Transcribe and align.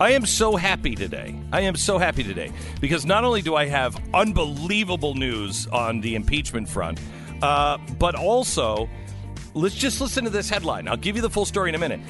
I 0.00 0.12
am 0.12 0.24
so 0.24 0.56
happy 0.56 0.94
today. 0.94 1.38
I 1.52 1.60
am 1.60 1.76
so 1.76 1.98
happy 1.98 2.24
today 2.24 2.52
because 2.80 3.04
not 3.04 3.22
only 3.22 3.42
do 3.42 3.54
I 3.54 3.66
have 3.66 4.00
unbelievable 4.14 5.14
news 5.14 5.66
on 5.66 6.00
the 6.00 6.14
impeachment 6.14 6.66
front, 6.66 6.98
uh, 7.42 7.76
but 7.98 8.14
also 8.14 8.88
let's 9.52 9.74
just 9.74 10.00
listen 10.00 10.24
to 10.24 10.30
this 10.30 10.48
headline. 10.48 10.88
I'll 10.88 10.96
give 10.96 11.16
you 11.16 11.22
the 11.22 11.28
full 11.28 11.44
story 11.44 11.68
in 11.68 11.74
a 11.74 11.78
minute. 11.78 12.00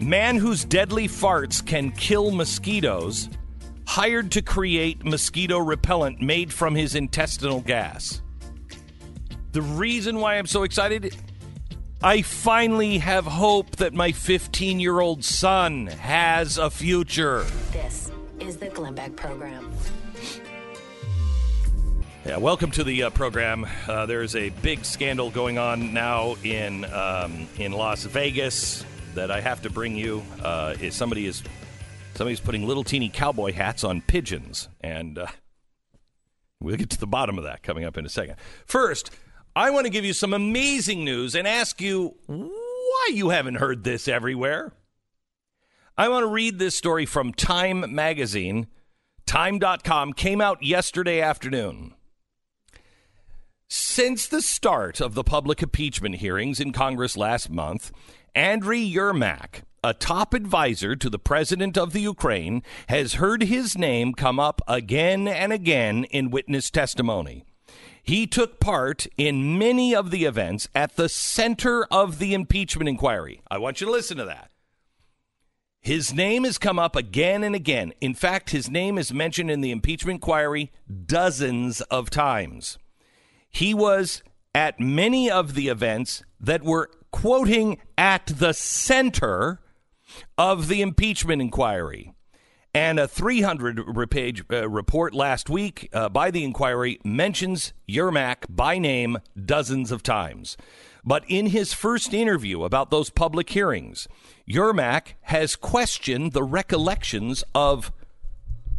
Man 0.00 0.36
whose 0.36 0.64
deadly 0.64 1.08
farts 1.08 1.64
can 1.64 1.90
kill 1.90 2.30
mosquitoes 2.30 3.28
hired 3.84 4.30
to 4.30 4.40
create 4.40 5.04
mosquito 5.04 5.58
repellent 5.58 6.20
made 6.20 6.52
from 6.52 6.76
his 6.76 6.94
intestinal 6.94 7.62
gas. 7.62 8.22
The 9.50 9.62
reason 9.62 10.20
why 10.20 10.36
I'm 10.36 10.46
so 10.46 10.62
excited 10.62 11.16
I 12.04 12.20
finally 12.20 12.98
have 12.98 13.24
hope 13.24 13.76
that 13.76 13.94
my 13.94 14.12
15 14.12 14.78
year 14.78 15.00
old 15.00 15.24
son 15.24 15.86
has 15.86 16.58
a 16.58 16.68
future. 16.68 17.46
This 17.72 18.12
is 18.40 18.58
the 18.58 18.68
Glenn 18.68 18.94
Beck 18.94 19.16
Program. 19.16 19.72
Yeah, 22.26 22.36
welcome 22.36 22.70
to 22.72 22.84
the 22.84 23.04
uh, 23.04 23.10
program. 23.10 23.66
Uh, 23.88 24.04
there's 24.04 24.36
a 24.36 24.50
big 24.50 24.84
scandal 24.84 25.30
going 25.30 25.56
on 25.56 25.94
now 25.94 26.36
in 26.44 26.84
um, 26.92 27.48
in 27.56 27.72
Las 27.72 28.04
Vegas 28.04 28.84
that 29.14 29.30
I 29.30 29.40
have 29.40 29.62
to 29.62 29.70
bring 29.70 29.96
you. 29.96 30.22
Uh, 30.42 30.74
is 30.82 30.94
somebody 30.94 31.24
is 31.24 31.42
somebody's 32.16 32.38
putting 32.38 32.68
little 32.68 32.84
teeny 32.84 33.08
cowboy 33.08 33.54
hats 33.54 33.82
on 33.82 34.02
pigeons, 34.02 34.68
and 34.82 35.16
uh, 35.16 35.28
we'll 36.60 36.76
get 36.76 36.90
to 36.90 37.00
the 37.00 37.06
bottom 37.06 37.38
of 37.38 37.44
that 37.44 37.62
coming 37.62 37.84
up 37.84 37.96
in 37.96 38.04
a 38.04 38.10
second. 38.10 38.36
First, 38.66 39.10
I 39.56 39.70
want 39.70 39.86
to 39.86 39.90
give 39.90 40.04
you 40.04 40.12
some 40.12 40.34
amazing 40.34 41.04
news 41.04 41.36
and 41.36 41.46
ask 41.46 41.80
you 41.80 42.16
why 42.26 43.10
you 43.12 43.28
haven't 43.28 43.56
heard 43.56 43.84
this 43.84 44.08
everywhere. 44.08 44.72
I 45.96 46.08
want 46.08 46.24
to 46.24 46.28
read 46.28 46.58
this 46.58 46.76
story 46.76 47.06
from 47.06 47.32
Time 47.32 47.94
Magazine. 47.94 48.66
Time.com 49.26 50.12
came 50.12 50.40
out 50.40 50.64
yesterday 50.64 51.20
afternoon. 51.20 51.94
Since 53.68 54.26
the 54.26 54.42
start 54.42 55.00
of 55.00 55.14
the 55.14 55.22
public 55.22 55.62
impeachment 55.62 56.16
hearings 56.16 56.58
in 56.58 56.72
Congress 56.72 57.16
last 57.16 57.48
month, 57.48 57.92
Andriy 58.34 58.92
Yermak, 58.92 59.62
a 59.84 59.94
top 59.94 60.34
advisor 60.34 60.96
to 60.96 61.08
the 61.08 61.18
president 61.18 61.78
of 61.78 61.92
the 61.92 62.00
Ukraine, 62.00 62.64
has 62.88 63.14
heard 63.14 63.44
his 63.44 63.78
name 63.78 64.14
come 64.14 64.40
up 64.40 64.60
again 64.66 65.28
and 65.28 65.52
again 65.52 66.04
in 66.04 66.30
witness 66.30 66.70
testimony. 66.70 67.44
He 68.04 68.26
took 68.26 68.60
part 68.60 69.06
in 69.16 69.58
many 69.58 69.94
of 69.94 70.10
the 70.10 70.26
events 70.26 70.68
at 70.74 70.96
the 70.96 71.08
center 71.08 71.84
of 71.90 72.18
the 72.18 72.34
impeachment 72.34 72.88
inquiry. 72.88 73.40
I 73.50 73.56
want 73.56 73.80
you 73.80 73.86
to 73.86 73.92
listen 73.92 74.18
to 74.18 74.26
that. 74.26 74.50
His 75.80 76.12
name 76.12 76.44
has 76.44 76.58
come 76.58 76.78
up 76.78 76.96
again 76.96 77.42
and 77.42 77.54
again. 77.54 77.92
In 78.02 78.14
fact, 78.14 78.50
his 78.50 78.70
name 78.70 78.98
is 78.98 79.12
mentioned 79.12 79.50
in 79.50 79.62
the 79.62 79.70
impeachment 79.70 80.16
inquiry 80.16 80.70
dozens 81.06 81.80
of 81.82 82.10
times. 82.10 82.78
He 83.50 83.72
was 83.72 84.22
at 84.54 84.78
many 84.78 85.30
of 85.30 85.54
the 85.54 85.68
events 85.68 86.22
that 86.38 86.62
were 86.62 86.90
quoting 87.10 87.78
at 87.96 88.26
the 88.26 88.52
center 88.52 89.60
of 90.36 90.68
the 90.68 90.82
impeachment 90.82 91.40
inquiry. 91.40 92.13
And 92.76 92.98
a 92.98 93.06
300 93.06 94.10
page 94.10 94.42
uh, 94.50 94.68
report 94.68 95.14
last 95.14 95.48
week 95.48 95.88
uh, 95.92 96.08
by 96.08 96.32
the 96.32 96.42
inquiry 96.42 96.98
mentions 97.04 97.72
Yermak 97.88 98.46
by 98.48 98.78
name 98.78 99.18
dozens 99.40 99.92
of 99.92 100.02
times. 100.02 100.56
But 101.04 101.24
in 101.28 101.46
his 101.46 101.72
first 101.72 102.12
interview 102.12 102.64
about 102.64 102.90
those 102.90 103.10
public 103.10 103.50
hearings, 103.50 104.08
Yermak 104.50 105.14
has 105.22 105.54
questioned 105.54 106.32
the 106.32 106.42
recollections 106.42 107.44
of, 107.54 107.92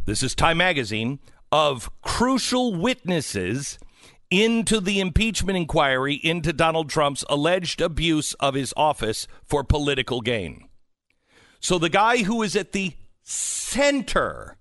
this 0.05 0.21
is 0.21 0.35
Time 0.35 0.57
Magazine, 0.57 1.19
of 1.49 1.89
crucial 2.01 2.75
witnesses 2.75 3.79
into 4.29 4.81
the 4.81 4.99
impeachment 4.99 5.55
inquiry 5.55 6.15
into 6.15 6.51
Donald 6.51 6.89
Trump's 6.89 7.23
alleged 7.29 7.79
abuse 7.79 8.33
of 8.35 8.55
his 8.55 8.73
office 8.75 9.25
for 9.45 9.63
political 9.63 10.19
gain. 10.19 10.67
So 11.61 11.79
the 11.79 11.89
guy 11.89 12.23
who 12.23 12.43
is 12.43 12.57
at 12.57 12.73
the 12.73 12.93
center 13.25 14.57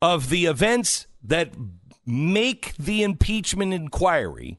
of 0.00 0.30
the 0.30 0.46
events 0.46 1.06
that 1.22 1.52
make 2.04 2.74
the 2.76 3.02
impeachment 3.02 3.72
inquiry, 3.72 4.58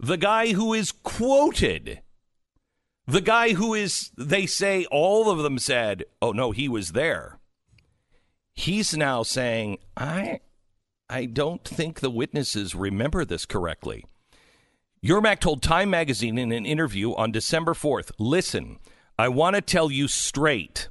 the 0.00 0.16
guy 0.16 0.52
who 0.52 0.74
is 0.74 0.90
quoted, 0.90 2.00
the 3.06 3.20
guy 3.20 3.52
who 3.52 3.74
is, 3.74 4.10
they 4.16 4.46
say, 4.46 4.84
all 4.90 5.30
of 5.30 5.38
them 5.38 5.58
said, 5.58 6.04
oh 6.20 6.32
no, 6.32 6.50
he 6.50 6.68
was 6.68 6.92
there. 6.92 7.38
He's 8.54 8.96
now 8.96 9.22
saying, 9.22 9.78
I, 9.96 10.40
I 11.08 11.26
don't 11.26 11.62
think 11.62 12.00
the 12.00 12.10
witnesses 12.10 12.74
remember 12.74 13.24
this 13.24 13.46
correctly. 13.46 14.06
Yermak 15.04 15.38
told 15.38 15.62
Time 15.62 15.90
magazine 15.90 16.38
in 16.38 16.50
an 16.50 16.66
interview 16.66 17.14
on 17.14 17.30
December 17.30 17.74
4th 17.74 18.10
listen, 18.18 18.78
I 19.18 19.28
want 19.28 19.56
to 19.56 19.62
tell 19.62 19.90
you 19.90 20.08
straight. 20.08 20.88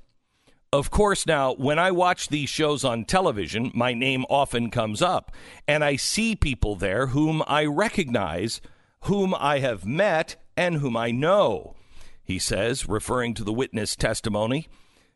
Of 0.73 0.89
course, 0.89 1.27
now, 1.27 1.53
when 1.53 1.77
I 1.77 1.91
watch 1.91 2.27
these 2.27 2.49
shows 2.49 2.83
on 2.83 3.05
television, 3.05 3.71
my 3.75 3.93
name 3.93 4.25
often 4.29 4.71
comes 4.71 5.01
up, 5.01 5.31
and 5.67 5.83
I 5.83 5.95
see 5.95 6.35
people 6.35 6.75
there 6.75 7.07
whom 7.07 7.43
I 7.45 7.65
recognize, 7.65 8.61
whom 9.01 9.35
I 9.35 9.59
have 9.59 9.85
met, 9.85 10.37
and 10.57 10.77
whom 10.77 10.97
I 10.97 11.11
know. 11.11 11.75
He 12.23 12.39
says, 12.39 12.89
referring 12.89 13.35
to 13.35 13.43
the 13.43 13.53
witness 13.53 13.95
testimony, 13.95 14.67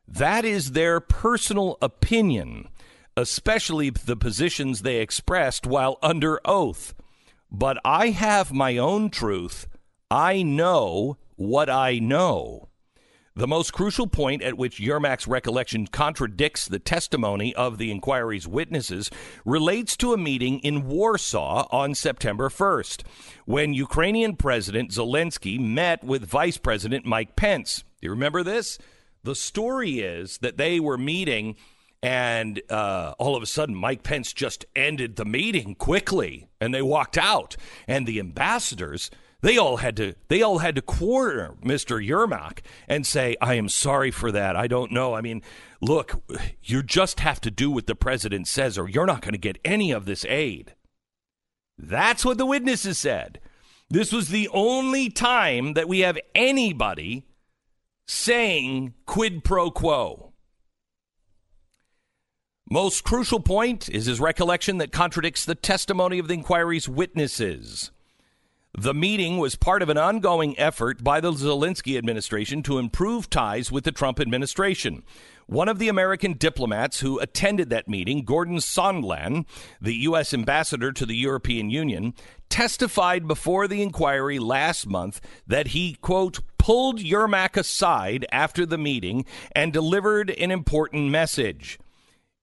that 0.07 0.45
is 0.45 0.71
their 0.71 0.99
personal 0.99 1.79
opinion, 1.81 2.69
especially 3.17 3.89
the 3.89 4.15
positions 4.15 4.83
they 4.83 4.97
expressed 4.97 5.65
while 5.65 5.97
under 6.03 6.39
oath. 6.45 6.93
But 7.51 7.79
I 7.83 8.09
have 8.09 8.53
my 8.53 8.77
own 8.77 9.09
truth. 9.09 9.67
I 10.11 10.43
know 10.43 11.17
what 11.35 11.71
I 11.71 11.97
know. 11.97 12.68
The 13.35 13.47
most 13.47 13.73
crucial 13.73 14.07
point 14.07 14.41
at 14.41 14.57
which 14.57 14.79
Yermak's 14.79 15.27
recollection 15.27 15.87
contradicts 15.87 16.65
the 16.65 16.79
testimony 16.79 17.53
of 17.55 17.77
the 17.77 17.91
inquiry's 17.91 18.47
witnesses 18.47 19.09
relates 19.45 19.95
to 19.97 20.13
a 20.13 20.17
meeting 20.17 20.59
in 20.59 20.87
Warsaw 20.87 21.67
on 21.71 21.93
September 21.95 22.49
1st, 22.49 23.03
when 23.45 23.73
Ukrainian 23.73 24.35
President 24.35 24.91
Zelensky 24.91 25.59
met 25.59 26.03
with 26.03 26.25
Vice 26.25 26.57
President 26.57 27.05
Mike 27.05 27.35
Pence. 27.35 27.83
Do 28.01 28.07
you 28.07 28.11
remember 28.11 28.43
this? 28.43 28.79
The 29.23 29.35
story 29.35 29.99
is 29.99 30.39
that 30.39 30.57
they 30.57 30.79
were 30.79 30.97
meeting, 30.97 31.55
and 32.01 32.61
uh, 32.69 33.13
all 33.19 33.35
of 33.35 33.43
a 33.43 33.47
sudden, 33.47 33.75
Mike 33.75 34.01
Pence 34.01 34.33
just 34.33 34.65
ended 34.75 35.17
the 35.17 35.25
meeting 35.25 35.75
quickly, 35.75 36.47
and 36.59 36.73
they 36.73 36.81
walked 36.81 37.17
out, 37.17 37.55
and 37.87 38.07
the 38.07 38.19
ambassadors 38.19 39.11
they 39.41 39.57
all 39.57 39.77
had 39.77 39.95
to 39.97 40.15
they 40.27 40.41
all 40.41 40.59
had 40.59 40.75
to 40.75 40.81
quarter 40.81 41.55
Mr. 41.63 42.05
Yermak 42.05 42.59
and 42.87 43.05
say, 43.05 43.35
I 43.41 43.53
am 43.53 43.69
sorry 43.69 44.11
for 44.11 44.31
that. 44.31 44.55
I 44.55 44.67
don't 44.67 44.91
know. 44.91 45.13
I 45.13 45.21
mean, 45.21 45.41
look, 45.81 46.21
you 46.61 46.83
just 46.83 47.21
have 47.21 47.39
to 47.41 47.51
do 47.51 47.71
what 47.71 47.87
the 47.87 47.95
president 47.95 48.47
says, 48.47 48.77
or 48.77 48.89
you're 48.89 49.05
not 49.05 49.21
going 49.21 49.33
to 49.33 49.37
get 49.37 49.59
any 49.63 49.91
of 49.91 50.05
this 50.05 50.25
aid. 50.25 50.75
That's 51.77 52.25
what 52.25 52.37
the 52.37 52.45
witnesses 52.45 52.97
said. 52.97 53.39
This 53.89 54.11
was 54.11 54.27
the 54.27 54.49
only 54.49 55.09
time 55.09 55.73
that 55.73 55.87
we 55.87 55.99
have 55.99 56.19
anybody 56.35 57.25
saying 58.07 58.93
quid 59.05 59.43
pro 59.43 59.71
quo. 59.71 60.33
Most 62.69 63.03
crucial 63.03 63.39
point 63.39 63.89
is 63.89 64.05
his 64.05 64.19
recollection 64.19 64.77
that 64.77 64.91
contradicts 64.91 65.43
the 65.43 65.55
testimony 65.55 66.19
of 66.19 66.27
the 66.27 66.35
inquiry's 66.35 66.87
witnesses. 66.87 67.89
The 68.77 68.93
meeting 68.93 69.39
was 69.39 69.55
part 69.55 69.81
of 69.81 69.89
an 69.89 69.97
ongoing 69.97 70.57
effort 70.59 71.03
by 71.03 71.19
the 71.19 71.31
Zelensky 71.31 71.97
administration 71.97 72.61
to 72.63 72.77
improve 72.77 73.27
ties 73.27 73.71
with 73.71 73.83
the 73.83 73.91
Trump 73.91 74.19
administration. 74.19 75.03
One 75.47 75.67
of 75.67 75.79
the 75.79 75.89
American 75.89 76.33
diplomats 76.33 76.99
who 76.99 77.19
attended 77.19 77.71
that 77.71 77.87
meeting, 77.87 78.23
Gordon 78.23 78.57
Sondland, 78.57 79.47
the 79.81 79.95
U.S. 79.95 80.35
ambassador 80.35 80.91
to 80.91 81.05
the 81.07 81.15
European 81.15 81.71
Union, 81.71 82.13
testified 82.47 83.27
before 83.27 83.67
the 83.67 83.81
inquiry 83.81 84.37
last 84.37 84.85
month 84.85 85.19
that 85.47 85.69
he, 85.69 85.95
quote, 85.95 86.39
pulled 86.59 86.99
Yermak 86.99 87.57
aside 87.57 88.27
after 88.31 88.67
the 88.67 88.77
meeting 88.77 89.25
and 89.51 89.73
delivered 89.73 90.29
an 90.29 90.51
important 90.51 91.09
message. 91.09 91.79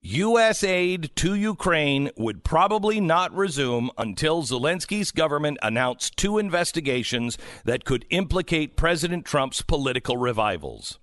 U.S. 0.02 0.62
aid 0.62 1.10
to 1.16 1.34
Ukraine 1.34 2.10
would 2.16 2.44
probably 2.44 3.00
not 3.00 3.34
resume 3.34 3.90
until 3.98 4.42
Zelensky's 4.42 5.10
government 5.10 5.58
announced 5.62 6.16
two 6.16 6.38
investigations 6.38 7.36
that 7.64 7.84
could 7.84 8.04
implicate 8.10 8.76
President 8.76 9.24
Trump's 9.24 9.62
political 9.62 10.16
revivals. 10.16 11.00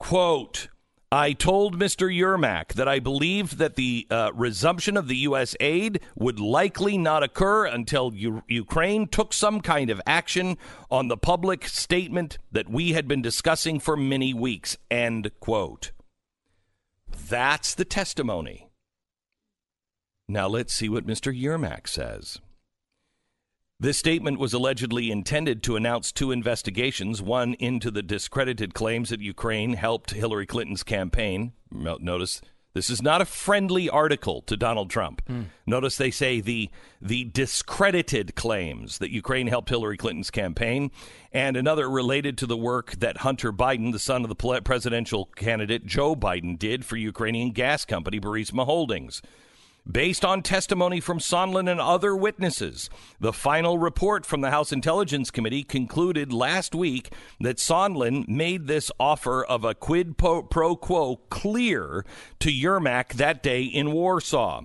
Quote, 0.00 0.68
I 1.12 1.32
told 1.32 1.78
Mr. 1.78 2.12
Yermak 2.12 2.74
that 2.74 2.88
I 2.88 2.98
believed 2.98 3.58
that 3.58 3.76
the 3.76 4.04
uh, 4.10 4.32
resumption 4.34 4.96
of 4.96 5.06
the 5.06 5.18
U.S. 5.18 5.54
aid 5.60 6.00
would 6.16 6.40
likely 6.40 6.98
not 6.98 7.22
occur 7.22 7.66
until 7.66 8.12
U- 8.12 8.42
Ukraine 8.48 9.06
took 9.06 9.32
some 9.32 9.60
kind 9.60 9.90
of 9.90 10.00
action 10.08 10.58
on 10.90 11.06
the 11.06 11.16
public 11.16 11.68
statement 11.68 12.38
that 12.50 12.68
we 12.68 12.94
had 12.94 13.06
been 13.06 13.22
discussing 13.22 13.78
for 13.78 13.96
many 13.96 14.34
weeks. 14.34 14.76
End 14.90 15.30
quote. 15.38 15.92
That's 17.16 17.74
the 17.74 17.84
testimony. 17.84 18.68
Now 20.28 20.48
let's 20.48 20.72
see 20.72 20.88
what 20.88 21.06
Mr. 21.06 21.32
Yermak 21.38 21.86
says. 21.86 22.38
This 23.80 23.98
statement 23.98 24.38
was 24.38 24.54
allegedly 24.54 25.10
intended 25.10 25.62
to 25.64 25.76
announce 25.76 26.12
two 26.12 26.30
investigations 26.30 27.20
one 27.20 27.54
into 27.54 27.90
the 27.90 28.02
discredited 28.02 28.72
claims 28.72 29.10
that 29.10 29.20
Ukraine 29.20 29.74
helped 29.74 30.12
Hillary 30.12 30.46
Clinton's 30.46 30.82
campaign. 30.82 31.52
Notice 31.70 32.40
this 32.74 32.90
is 32.90 33.00
not 33.00 33.22
a 33.22 33.24
friendly 33.24 33.88
article 33.88 34.42
to 34.42 34.56
Donald 34.56 34.90
Trump. 34.90 35.22
Mm. 35.26 35.46
Notice 35.64 35.96
they 35.96 36.10
say 36.10 36.40
the 36.40 36.70
the 37.00 37.24
discredited 37.24 38.34
claims 38.34 38.98
that 38.98 39.10
Ukraine 39.10 39.46
helped 39.46 39.68
Hillary 39.68 39.96
Clinton's 39.96 40.30
campaign, 40.30 40.90
and 41.32 41.56
another 41.56 41.88
related 41.88 42.36
to 42.38 42.46
the 42.46 42.56
work 42.56 42.92
that 42.96 43.18
Hunter 43.18 43.52
Biden, 43.52 43.92
the 43.92 43.98
son 43.98 44.24
of 44.24 44.28
the 44.28 44.60
presidential 44.62 45.26
candidate 45.36 45.86
Joe 45.86 46.16
Biden, 46.16 46.58
did 46.58 46.84
for 46.84 46.96
Ukrainian 46.96 47.52
gas 47.52 47.84
company 47.84 48.20
Burisma 48.20 48.64
Holdings. 48.64 49.22
Based 49.90 50.24
on 50.24 50.40
testimony 50.40 50.98
from 50.98 51.18
Sondland 51.18 51.70
and 51.70 51.78
other 51.78 52.16
witnesses, 52.16 52.88
the 53.20 53.34
final 53.34 53.76
report 53.76 54.24
from 54.24 54.40
the 54.40 54.50
House 54.50 54.72
Intelligence 54.72 55.30
Committee 55.30 55.62
concluded 55.62 56.32
last 56.32 56.74
week 56.74 57.12
that 57.38 57.58
Sondland 57.58 58.26
made 58.26 58.66
this 58.66 58.90
offer 58.98 59.44
of 59.44 59.62
a 59.62 59.74
quid 59.74 60.16
pro 60.16 60.42
quo 60.42 61.16
clear 61.28 62.06
to 62.40 62.48
Yermak 62.48 63.14
that 63.14 63.42
day 63.42 63.62
in 63.62 63.92
Warsaw. 63.92 64.62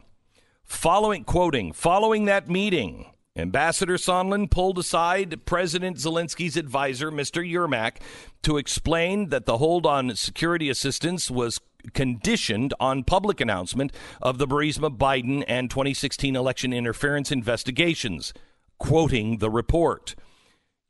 Following 0.64 1.26
quoting, 1.26 1.74
following 1.74 2.24
that 2.26 2.50
meeting, 2.50 3.12
Ambassador 3.36 3.96
Sondland 3.96 4.50
pulled 4.52 4.80
aside 4.80 5.46
President 5.46 5.98
Zelensky's 5.98 6.56
advisor, 6.56 7.12
Mr. 7.12 7.46
Yermak, 7.46 7.98
to 8.44 8.58
explain 8.58 9.30
that 9.30 9.46
the 9.46 9.58
hold 9.58 9.86
on 9.86 10.16
security 10.16 10.70
assistance 10.70 11.30
was 11.30 11.60
conditioned 11.94 12.74
on 12.80 13.04
public 13.04 13.42
announcement 13.42 13.92
of 14.22 14.38
the 14.38 14.48
Burisma 14.48 14.96
Biden 14.96 15.44
and 15.48 15.70
2016 15.70 16.36
election 16.36 16.74
interference 16.74 17.32
investigations, 17.32 18.34
quoting 18.78 19.38
the 19.38 19.50
report. 19.50 20.16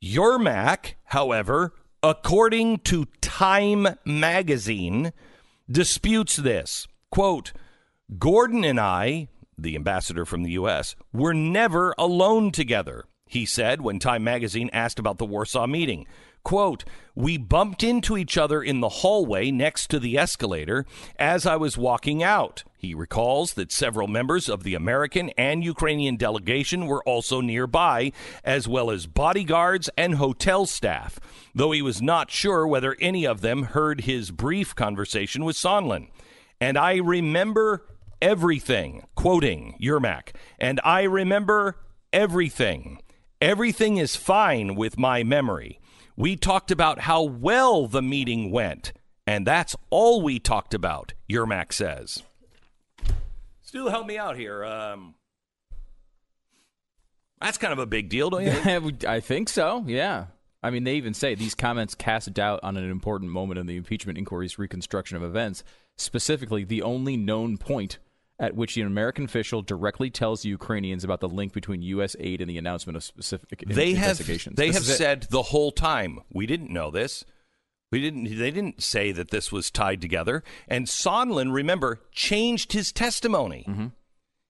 Yermak, 0.02 0.94
however, 1.04 1.72
according 2.02 2.78
to 2.78 3.06
Time 3.20 3.86
magazine, 4.04 5.12
disputes 5.70 6.36
this. 6.36 6.86
Quote, 7.10 7.52
Gordon 8.18 8.64
and 8.64 8.80
I, 8.80 9.28
the 9.56 9.76
ambassador 9.76 10.24
from 10.24 10.42
the 10.42 10.52
U.S., 10.52 10.96
were 11.12 11.34
never 11.34 11.94
alone 11.98 12.50
together, 12.50 13.04
he 13.26 13.46
said 13.46 13.80
when 13.80 13.98
Time 13.98 14.24
magazine 14.24 14.70
asked 14.72 14.98
about 14.98 15.18
the 15.18 15.26
Warsaw 15.26 15.66
meeting. 15.66 16.06
Quote, 16.42 16.84
we 17.14 17.36
bumped 17.36 17.82
into 17.82 18.16
each 18.16 18.38
other 18.38 18.62
in 18.62 18.80
the 18.80 18.88
hallway 18.88 19.50
next 19.50 19.88
to 19.90 19.98
the 19.98 20.16
escalator 20.16 20.86
as 21.18 21.44
I 21.44 21.56
was 21.56 21.76
walking 21.76 22.22
out. 22.22 22.64
He 22.78 22.94
recalls 22.94 23.54
that 23.54 23.70
several 23.70 24.08
members 24.08 24.48
of 24.48 24.62
the 24.62 24.74
American 24.74 25.30
and 25.36 25.62
Ukrainian 25.62 26.16
delegation 26.16 26.86
were 26.86 27.02
also 27.04 27.42
nearby, 27.42 28.12
as 28.42 28.66
well 28.66 28.90
as 28.90 29.06
bodyguards 29.06 29.90
and 29.98 30.14
hotel 30.14 30.64
staff, 30.64 31.20
though 31.54 31.72
he 31.72 31.82
was 31.82 32.00
not 32.00 32.30
sure 32.30 32.66
whether 32.66 32.96
any 33.00 33.26
of 33.26 33.42
them 33.42 33.64
heard 33.64 34.02
his 34.02 34.30
brief 34.30 34.74
conversation 34.74 35.44
with 35.44 35.56
Sondland. 35.56 36.08
And 36.58 36.78
I 36.78 36.96
remember 36.96 37.84
everything, 38.22 39.04
quoting 39.14 39.76
Yermak, 39.80 40.34
and 40.58 40.80
I 40.84 41.02
remember 41.02 41.76
everything. 42.14 43.02
Everything 43.42 43.98
is 43.98 44.16
fine 44.16 44.74
with 44.74 44.98
my 44.98 45.22
memory. 45.22 45.80
We 46.20 46.36
talked 46.36 46.70
about 46.70 46.98
how 46.98 47.22
well 47.22 47.86
the 47.86 48.02
meeting 48.02 48.50
went, 48.50 48.92
and 49.26 49.46
that's 49.46 49.74
all 49.88 50.20
we 50.20 50.38
talked 50.38 50.74
about, 50.74 51.14
Yermak 51.30 51.72
says. 51.72 52.22
Stu, 53.62 53.86
help 53.86 54.06
me 54.06 54.18
out 54.18 54.36
here. 54.36 54.62
Um, 54.62 55.14
that's 57.40 57.56
kind 57.56 57.72
of 57.72 57.78
a 57.78 57.86
big 57.86 58.10
deal, 58.10 58.28
don't 58.28 58.44
you? 58.44 58.98
I 59.08 59.20
think 59.20 59.48
so, 59.48 59.82
yeah. 59.86 60.26
I 60.62 60.68
mean, 60.68 60.84
they 60.84 60.96
even 60.96 61.14
say 61.14 61.34
these 61.34 61.54
comments 61.54 61.94
cast 61.94 62.30
doubt 62.34 62.60
on 62.62 62.76
an 62.76 62.90
important 62.90 63.30
moment 63.30 63.58
in 63.58 63.64
the 63.64 63.76
impeachment 63.76 64.18
inquiry's 64.18 64.58
reconstruction 64.58 65.16
of 65.16 65.22
events. 65.22 65.64
Specifically, 65.96 66.64
the 66.64 66.82
only 66.82 67.16
known 67.16 67.56
point 67.56 67.98
at 68.40 68.56
which 68.56 68.76
an 68.78 68.86
American 68.86 69.26
official 69.26 69.60
directly 69.60 70.10
tells 70.10 70.42
the 70.42 70.48
Ukrainians 70.48 71.04
about 71.04 71.20
the 71.20 71.28
link 71.28 71.52
between 71.52 71.82
U.S. 71.82 72.16
aid 72.18 72.40
and 72.40 72.48
the 72.48 72.56
announcement 72.58 72.96
of 72.96 73.04
specific 73.04 73.62
they 73.66 73.90
investigations. 73.90 74.54
Have, 74.54 74.56
they 74.56 74.68
this 74.68 74.88
have 74.88 74.96
said 74.96 75.26
the 75.30 75.42
whole 75.42 75.70
time, 75.70 76.20
we 76.32 76.46
didn't 76.46 76.70
know 76.70 76.90
this. 76.90 77.24
We 77.92 78.00
didn't. 78.00 78.24
They 78.24 78.50
didn't 78.50 78.82
say 78.82 79.12
that 79.12 79.30
this 79.30 79.52
was 79.52 79.70
tied 79.70 80.00
together. 80.00 80.42
And 80.68 80.86
Sondland, 80.86 81.52
remember, 81.52 82.00
changed 82.12 82.72
his 82.72 82.92
testimony. 82.92 83.66
Mm-hmm. 83.68 83.86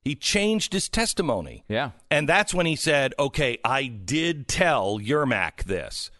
He 0.02 0.14
changed 0.14 0.72
his 0.72 0.88
testimony. 0.88 1.64
Yeah, 1.66 1.90
and 2.10 2.28
that's 2.28 2.54
when 2.54 2.66
he 2.66 2.76
said, 2.76 3.14
"Okay, 3.18 3.58
I 3.64 3.86
did 3.86 4.46
tell 4.46 4.98
Yermak 4.98 5.64
this." 5.64 6.10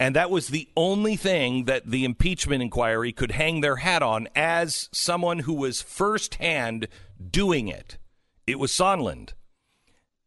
And 0.00 0.16
that 0.16 0.30
was 0.30 0.48
the 0.48 0.68
only 0.76 1.16
thing 1.16 1.66
that 1.66 1.90
the 1.90 2.04
impeachment 2.04 2.62
inquiry 2.62 3.12
could 3.12 3.32
hang 3.32 3.60
their 3.60 3.76
hat 3.76 4.02
on 4.02 4.28
as 4.34 4.88
someone 4.92 5.40
who 5.40 5.54
was 5.54 5.82
firsthand 5.82 6.88
doing 7.30 7.68
it. 7.68 7.98
It 8.46 8.58
was 8.58 8.72
Sondland. 8.72 9.34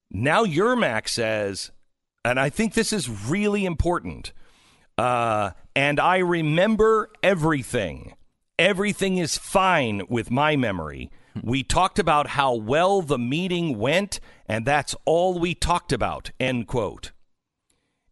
Now 0.09 0.45
Yermak 0.45 1.09
says, 1.09 1.71
and 2.23 2.39
I 2.39 2.49
think 2.49 2.73
this 2.73 2.93
is 2.93 3.09
really 3.09 3.65
important, 3.65 4.31
uh, 4.97 5.51
and 5.75 5.99
I 5.99 6.17
remember 6.17 7.09
everything. 7.21 8.15
Everything 8.57 9.17
is 9.17 9.37
fine 9.37 10.03
with 10.09 10.31
my 10.31 10.55
memory. 10.55 11.11
We 11.43 11.63
talked 11.63 11.99
about 11.99 12.29
how 12.29 12.55
well 12.55 13.01
the 13.01 13.19
meeting 13.19 13.77
went, 13.77 14.19
and 14.47 14.65
that's 14.65 14.95
all 15.05 15.37
we 15.37 15.53
talked 15.53 15.93
about. 15.93 16.31
End 16.39 16.67
quote. 16.67 17.11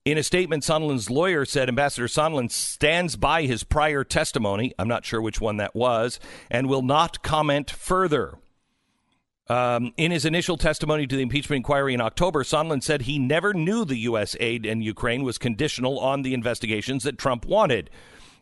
In 0.06 0.20
a 0.20 0.24
statement, 0.24 0.62
Sondland's 0.62 1.10
lawyer 1.10 1.46
said 1.46 1.68
Ambassador 1.68 2.06
Sondland 2.06 2.52
stands 2.52 3.16
by 3.16 3.48
his 3.48 3.64
prior 3.64 4.04
testimony. 4.04 4.72
I'm 4.78 4.88
not 4.88 5.04
sure 5.04 5.20
which 5.20 5.42
one 5.42 5.58
that 5.58 5.76
was, 5.76 6.20
and 6.52 6.70
will 6.70 6.84
not 6.84 7.24
comment 7.24 7.72
further. 7.72 8.38
Um, 9.48 9.94
in 9.98 10.12
his 10.12 10.24
initial 10.24 10.58
testimony 10.58 11.08
to 11.08 11.16
the 11.16 11.24
impeachment 11.24 11.58
inquiry 11.58 11.96
in 11.96 12.02
October, 12.02 12.44
Sondland 12.44 12.84
said 12.84 13.02
he 13.02 13.18
never 13.18 13.52
knew 13.52 13.84
the 13.84 13.98
U.S. 14.02 14.36
aid 14.40 14.64
in 14.64 14.84
Ukraine 14.84 15.24
was 15.24 15.40
conditional 15.40 16.00
on 16.00 16.22
the 16.22 16.36
investigations 16.36 17.02
that 17.02 17.18
Trump 17.18 17.44
wanted. 17.44 17.90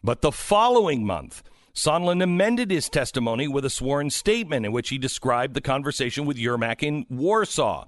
But 0.03 0.21
the 0.21 0.33
following 0.33 1.05
month, 1.05 1.43
Sondland 1.73 2.21
amended 2.21 2.71
his 2.71 2.89
testimony 2.89 3.47
with 3.47 3.63
a 3.63 3.69
sworn 3.69 4.09
statement 4.09 4.65
in 4.65 4.73
which 4.73 4.89
he 4.89 4.97
described 4.97 5.53
the 5.53 5.61
conversation 5.61 6.25
with 6.25 6.35
Yermak 6.35 6.83
in 6.83 7.05
Warsaw. 7.09 7.85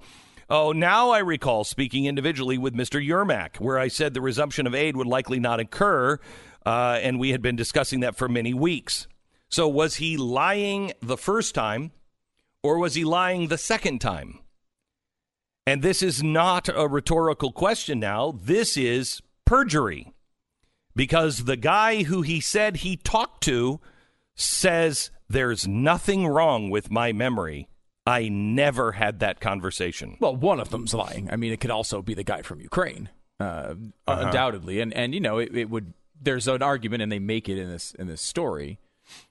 Oh, 0.49 0.71
now 0.71 1.09
I 1.09 1.19
recall 1.19 1.63
speaking 1.63 2.05
individually 2.05 2.57
with 2.57 2.75
Mr. 2.75 3.03
Yermak, 3.03 3.59
where 3.59 3.79
I 3.79 3.87
said 3.87 4.13
the 4.13 4.21
resumption 4.21 4.67
of 4.67 4.75
aid 4.75 4.95
would 4.95 5.07
likely 5.07 5.39
not 5.39 5.59
occur, 5.59 6.19
uh, 6.65 6.99
and 7.01 7.19
we 7.19 7.31
had 7.31 7.41
been 7.41 7.55
discussing 7.55 8.01
that 8.01 8.15
for 8.15 8.29
many 8.29 8.53
weeks. 8.53 9.07
So, 9.49 9.67
was 9.67 9.95
he 9.95 10.17
lying 10.17 10.93
the 11.01 11.17
first 11.17 11.55
time? 11.55 11.91
Or 12.61 12.79
was 12.79 12.95
he 12.95 13.05
lying 13.05 13.47
the 13.47 13.59
second 13.59 13.99
time? 13.99 14.39
And 15.67 15.81
this 15.81 16.01
is 16.01 16.23
not 16.23 16.67
a 16.67 16.87
rhetorical 16.87 17.51
question 17.51 17.99
now. 17.99 18.33
This 18.41 18.75
is 18.75 19.21
perjury. 19.45 20.13
Because 20.95 21.43
the 21.43 21.57
guy 21.57 22.03
who 22.03 22.23
he 22.23 22.39
said 22.39 22.77
he 22.77 22.97
talked 22.97 23.43
to 23.43 23.79
says 24.35 25.11
there's 25.29 25.67
nothing 25.67 26.27
wrong 26.27 26.69
with 26.69 26.89
my 26.89 27.11
memory. 27.13 27.67
I 28.05 28.29
never 28.29 28.91
had 28.91 29.19
that 29.19 29.39
conversation. 29.39 30.17
Well, 30.19 30.35
one 30.35 30.59
of 30.59 30.69
them's 30.69 30.93
lying. 30.93 31.29
I 31.31 31.37
mean, 31.37 31.51
it 31.51 31.59
could 31.59 31.71
also 31.71 32.01
be 32.01 32.13
the 32.13 32.23
guy 32.23 32.43
from 32.43 32.61
Ukraine, 32.61 33.09
uh, 33.39 33.43
uh-huh. 33.43 34.25
undoubtedly. 34.25 34.79
And 34.79 34.93
and 34.93 35.13
you 35.13 35.19
know, 35.19 35.39
it, 35.39 35.55
it, 35.55 35.69
would. 35.69 35.93
There's 36.21 36.47
an 36.47 36.61
argument, 36.61 37.01
and 37.01 37.11
they 37.11 37.19
make 37.19 37.49
it 37.49 37.57
in 37.57 37.69
this 37.69 37.93
in 37.95 38.07
this 38.07 38.21
story 38.21 38.79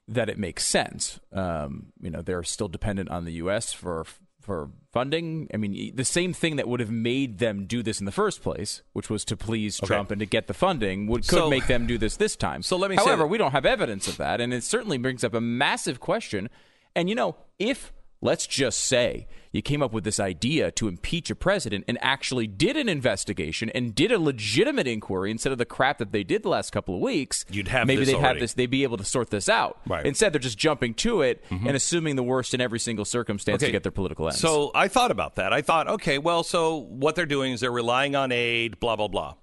that 0.08 0.28
it 0.28 0.38
makes 0.38 0.64
sense. 0.64 1.20
Um, 1.32 1.92
you 2.00 2.10
know, 2.10 2.22
they're 2.22 2.42
still 2.42 2.68
dependent 2.68 3.10
on 3.10 3.24
the 3.24 3.32
U.S. 3.34 3.72
for 3.72 4.04
for 4.40 4.70
funding. 4.92 5.48
I 5.54 5.56
mean, 5.56 5.94
the 5.94 6.04
same 6.04 6.32
thing 6.32 6.56
that 6.56 6.68
would 6.68 6.80
have 6.80 6.90
made 6.90 7.38
them 7.38 7.66
do 7.66 7.82
this 7.82 8.00
in 8.00 8.06
the 8.06 8.12
first 8.12 8.42
place, 8.42 8.82
which 8.92 9.08
was 9.08 9.24
to 9.26 9.36
please 9.36 9.80
okay. 9.80 9.86
Trump 9.86 10.10
and 10.10 10.18
to 10.18 10.26
get 10.26 10.48
the 10.48 10.54
funding, 10.54 11.06
would 11.06 11.22
could 11.22 11.38
so, 11.38 11.48
make 11.48 11.66
them 11.66 11.86
do 11.86 11.96
this 11.96 12.16
this 12.16 12.34
time. 12.36 12.62
So 12.62 12.76
let 12.76 12.90
me. 12.90 12.96
However, 12.96 13.26
we 13.26 13.38
don't 13.38 13.52
have 13.52 13.64
evidence 13.64 14.08
of 14.08 14.16
that, 14.16 14.40
and 14.40 14.52
it 14.52 14.64
certainly 14.64 14.98
brings 14.98 15.22
up 15.22 15.32
a 15.32 15.40
massive 15.40 16.00
question. 16.00 16.50
And 16.96 17.08
you 17.08 17.14
know, 17.14 17.36
if 17.58 17.92
Let's 18.24 18.46
just 18.46 18.80
say 18.80 19.26
you 19.52 19.60
came 19.60 19.82
up 19.82 19.92
with 19.92 20.02
this 20.02 20.18
idea 20.18 20.70
to 20.72 20.88
impeach 20.88 21.28
a 21.28 21.34
president 21.34 21.84
and 21.86 21.98
actually 22.00 22.46
did 22.46 22.74
an 22.74 22.88
investigation 22.88 23.68
and 23.74 23.94
did 23.94 24.10
a 24.10 24.18
legitimate 24.18 24.86
inquiry 24.86 25.30
instead 25.30 25.52
of 25.52 25.58
the 25.58 25.66
crap 25.66 25.98
that 25.98 26.10
they 26.10 26.24
did 26.24 26.42
the 26.42 26.48
last 26.48 26.72
couple 26.72 26.94
of 26.94 27.02
weeks. 27.02 27.44
You'd 27.50 27.68
have 27.68 27.86
maybe 27.86 28.00
this 28.00 28.08
they'd 28.08 28.14
already. 28.14 28.28
have 28.28 28.40
this. 28.40 28.54
They'd 28.54 28.70
be 28.70 28.82
able 28.82 28.96
to 28.96 29.04
sort 29.04 29.28
this 29.28 29.46
out. 29.50 29.78
Right. 29.86 30.06
Instead, 30.06 30.32
they're 30.32 30.40
just 30.40 30.56
jumping 30.56 30.94
to 30.94 31.20
it 31.20 31.44
and 31.50 31.76
assuming 31.76 32.16
the 32.16 32.22
worst 32.22 32.54
in 32.54 32.62
every 32.62 32.80
single 32.80 33.04
circumstance 33.04 33.60
to 33.60 33.70
get 33.70 33.82
their 33.82 33.92
political 33.92 34.26
ends. 34.26 34.40
So 34.40 34.70
I 34.74 34.88
thought 34.88 35.10
about 35.10 35.34
that. 35.34 35.52
I 35.52 35.60
thought, 35.60 35.86
okay, 35.86 36.16
well, 36.16 36.42
so 36.44 36.78
what 36.78 37.16
they're 37.16 37.26
doing 37.26 37.52
is 37.52 37.60
they're 37.60 37.70
relying 37.70 38.16
on 38.16 38.32
aid, 38.32 38.80
blah 38.80 38.96
blah 38.96 39.08
blah. 39.08 39.34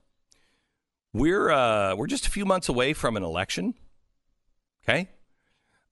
We're 1.14 1.52
uh, 1.52 1.96
we're 1.96 2.08
just 2.08 2.26
a 2.26 2.32
few 2.32 2.46
months 2.46 2.68
away 2.68 2.94
from 2.94 3.16
an 3.16 3.22
election. 3.22 3.76
Okay, 4.84 5.12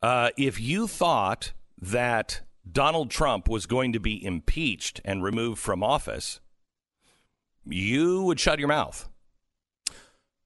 uh, 0.02 0.32
if 0.38 0.60
you 0.60 0.88
thought 0.88 1.52
that 1.80 2.42
Donald 2.70 3.10
Trump 3.12 3.48
was 3.48 3.66
going 3.66 3.94
to 3.94 4.00
be 4.00 4.24
impeached 4.24 5.02
and 5.04 5.24
removed 5.24 5.60
from 5.60 5.84
office, 5.84 6.40
you 7.66 8.24
would 8.24 8.40
shut 8.40 8.60
your 8.60 8.68
mouth. 8.68 9.08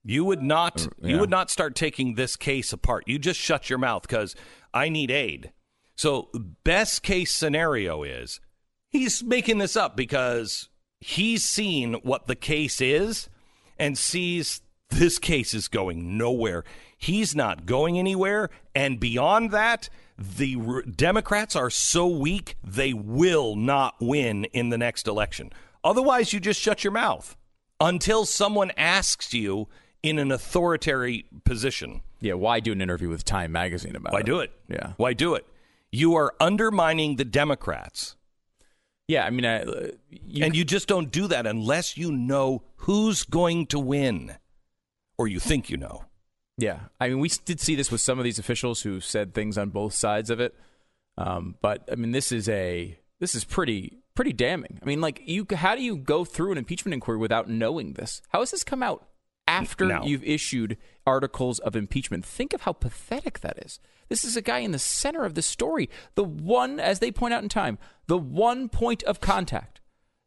You 0.03 0.25
would 0.25 0.41
not. 0.41 0.86
Uh, 0.86 0.89
you 1.01 1.15
yeah. 1.15 1.22
would 1.22 1.29
not 1.29 1.50
start 1.50 1.75
taking 1.75 2.15
this 2.15 2.36
case 2.36 2.74
apart. 2.74 3.05
You 3.08 3.20
just 3.20 3.39
shut 3.39 3.70
your 3.70 3.79
mouth 3.79 4.03
because 4.03 4.36
I 4.74 4.89
need 4.89 5.12
aid. 5.12 5.51
So 5.96 6.29
best 6.63 7.03
case 7.03 7.34
scenario 7.34 8.03
is 8.03 8.39
he's 8.89 9.24
making 9.24 9.60
this 9.60 9.77
up 9.77 9.96
because 9.96 10.70
he's 11.00 11.43
seen 11.43 11.93
what 12.03 12.27
the 12.27 12.36
case 12.36 12.82
is 12.82 13.29
and 13.77 13.98
sees 13.98 14.62
this 14.89 15.20
case 15.20 15.53
is 15.53 15.67
going 15.67 16.17
nowhere. 16.17 16.63
He's 16.98 17.36
not 17.36 17.65
going 17.65 18.00
anywhere, 18.00 18.50
and 18.74 19.00
beyond 19.00 19.51
that, 19.51 19.89
the 20.17 20.55
R- 20.55 20.82
Democrats 20.84 21.55
are 21.55 21.70
so 21.70 22.08
weak 22.08 22.55
they 22.63 22.93
will 22.93 23.55
not 23.55 23.96
win 24.00 24.46
in 24.46 24.70
the 24.70 24.77
next 24.77 25.08
election. 25.08 25.51
Otherwise, 25.84 26.34
you 26.34 26.39
just 26.39 26.60
shut 26.60 26.84
your 26.84 26.93
mouth 26.93 27.36
until 27.79 28.25
someone 28.25 28.72
asks 28.77 29.34
you 29.34 29.67
in 30.01 30.20
an 30.20 30.32
authoritarian 30.32 31.24
position. 31.43 32.01
yeah, 32.20 32.34
why 32.34 32.60
do 32.60 32.72
an 32.72 32.82
interview 32.82 33.10
with 33.10 33.24
Time 33.25 33.51
Magazine 33.51 33.96
about 33.96 34.13
Why 34.13 34.20
it? 34.20 34.24
Why 34.24 34.25
do 34.25 34.39
it? 34.39 34.51
Yeah. 34.70 34.93
Why 34.98 35.13
do 35.13 35.36
it? 35.36 35.46
You 35.91 36.15
are 36.15 36.34
undermining 36.39 37.17
the 37.17 37.25
Democrats. 37.25 38.15
Yeah, 39.08 39.25
I 39.25 39.29
mean, 39.29 39.46
I, 39.46 39.63
uh, 39.63 39.88
you, 40.10 40.46
and 40.46 40.55
you 40.55 40.63
just 40.63 40.88
don't 40.88 41.12
do 41.12 41.27
that 41.27 41.46
unless 41.46 41.98
you 41.98 42.12
know 42.12 42.63
who's 42.77 43.24
going 43.24 43.67
to 43.67 43.79
win 43.79 44.36
or 45.17 45.27
you 45.27 45.39
think 45.39 45.70
you 45.70 45.77
know. 45.77 46.05
Yeah, 46.57 46.79
I 47.00 47.10
mean, 47.10 47.19
we 47.19 47.29
did 47.45 47.60
see 47.60 47.75
this 47.75 47.91
with 47.91 48.01
some 48.01 48.19
of 48.19 48.24
these 48.24 48.38
officials 48.39 48.81
who 48.81 49.00
said 49.00 49.33
things 49.33 49.57
on 49.57 49.69
both 49.69 49.93
sides 49.93 50.29
of 50.29 50.39
it. 50.39 50.53
Um, 51.17 51.55
but 51.62 51.88
I 51.91 51.95
mean, 51.95 52.12
this 52.12 52.31
is 52.31 52.48
a 52.50 52.98
this 53.19 53.36
is 53.36 53.43
pretty 53.43 53.98
pretty 54.15 54.33
damning. 54.33 54.79
I 54.81 54.86
mean, 54.86 55.01
like 55.01 55.22
you, 55.25 55.48
how 55.55 55.75
do 55.75 55.81
you 55.81 55.98
go 55.98 56.24
through 56.25 56.51
an 56.51 56.57
impeachment 56.57 56.93
inquiry 56.93 57.17
without 57.17 57.50
knowing 57.50 57.93
this? 57.93 58.22
How 58.29 58.39
has 58.41 58.51
this 58.51 58.63
come 58.63 58.83
out 58.83 59.07
after 59.48 59.86
No. 59.86 60.03
you've 60.03 60.24
issued 60.24 60.77
articles 61.05 61.60
of 61.60 61.75
impeachment? 61.75 62.24
Think 62.25 62.53
of 62.53 62.62
how 62.62 62.74
pathetic 62.74 63.39
that 63.39 63.57
is. 63.65 63.79
This 64.10 64.24
is 64.24 64.36
a 64.38 64.41
guy 64.41 64.60
in 64.60 64.72
the 64.72 64.79
center 64.79 65.24
of 65.25 65.33
the 65.33 65.41
story, 65.41 65.89
the 66.13 66.24
one, 66.24 66.79
as 66.79 67.00
they 67.00 67.12
point 67.12 67.33
out 67.33 67.41
in 67.41 67.50
time, 67.50 67.79
the 68.07 68.17
one 68.17 68.69
point 68.69 69.01
of 69.03 69.19
contact 69.22 69.81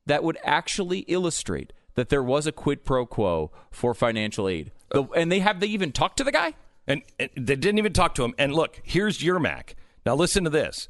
that 0.06 0.24
would 0.24 0.38
actually 0.42 1.00
illustrate 1.00 1.72
that 1.96 2.08
there 2.08 2.22
was 2.22 2.46
a 2.46 2.52
quid 2.52 2.84
pro 2.84 3.04
quo 3.04 3.50
for 3.70 3.92
financial 3.92 4.48
aid. 4.48 4.70
The, 4.90 5.04
and 5.16 5.30
they 5.32 5.40
have 5.40 5.60
they 5.60 5.66
even 5.66 5.92
talked 5.92 6.18
to 6.18 6.24
the 6.24 6.32
guy? 6.32 6.54
And, 6.86 7.02
and 7.18 7.30
they 7.36 7.56
didn't 7.56 7.78
even 7.78 7.92
talk 7.92 8.14
to 8.14 8.24
him. 8.24 8.34
And 8.38 8.54
look, 8.54 8.80
here's 8.84 9.18
Yermak. 9.18 9.74
Now 10.04 10.14
listen 10.14 10.44
to 10.44 10.50
this. 10.50 10.88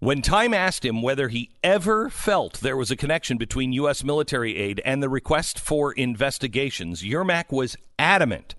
When 0.00 0.20
Time 0.20 0.52
asked 0.52 0.84
him 0.84 1.00
whether 1.00 1.28
he 1.28 1.50
ever 1.62 2.10
felt 2.10 2.60
there 2.60 2.76
was 2.76 2.90
a 2.90 2.96
connection 2.96 3.38
between 3.38 3.72
U.S. 3.72 4.02
military 4.02 4.56
aid 4.56 4.82
and 4.84 5.02
the 5.02 5.08
request 5.08 5.58
for 5.58 5.92
investigations, 5.92 7.02
Yermak 7.02 7.52
was 7.52 7.76
adamant. 7.98 8.54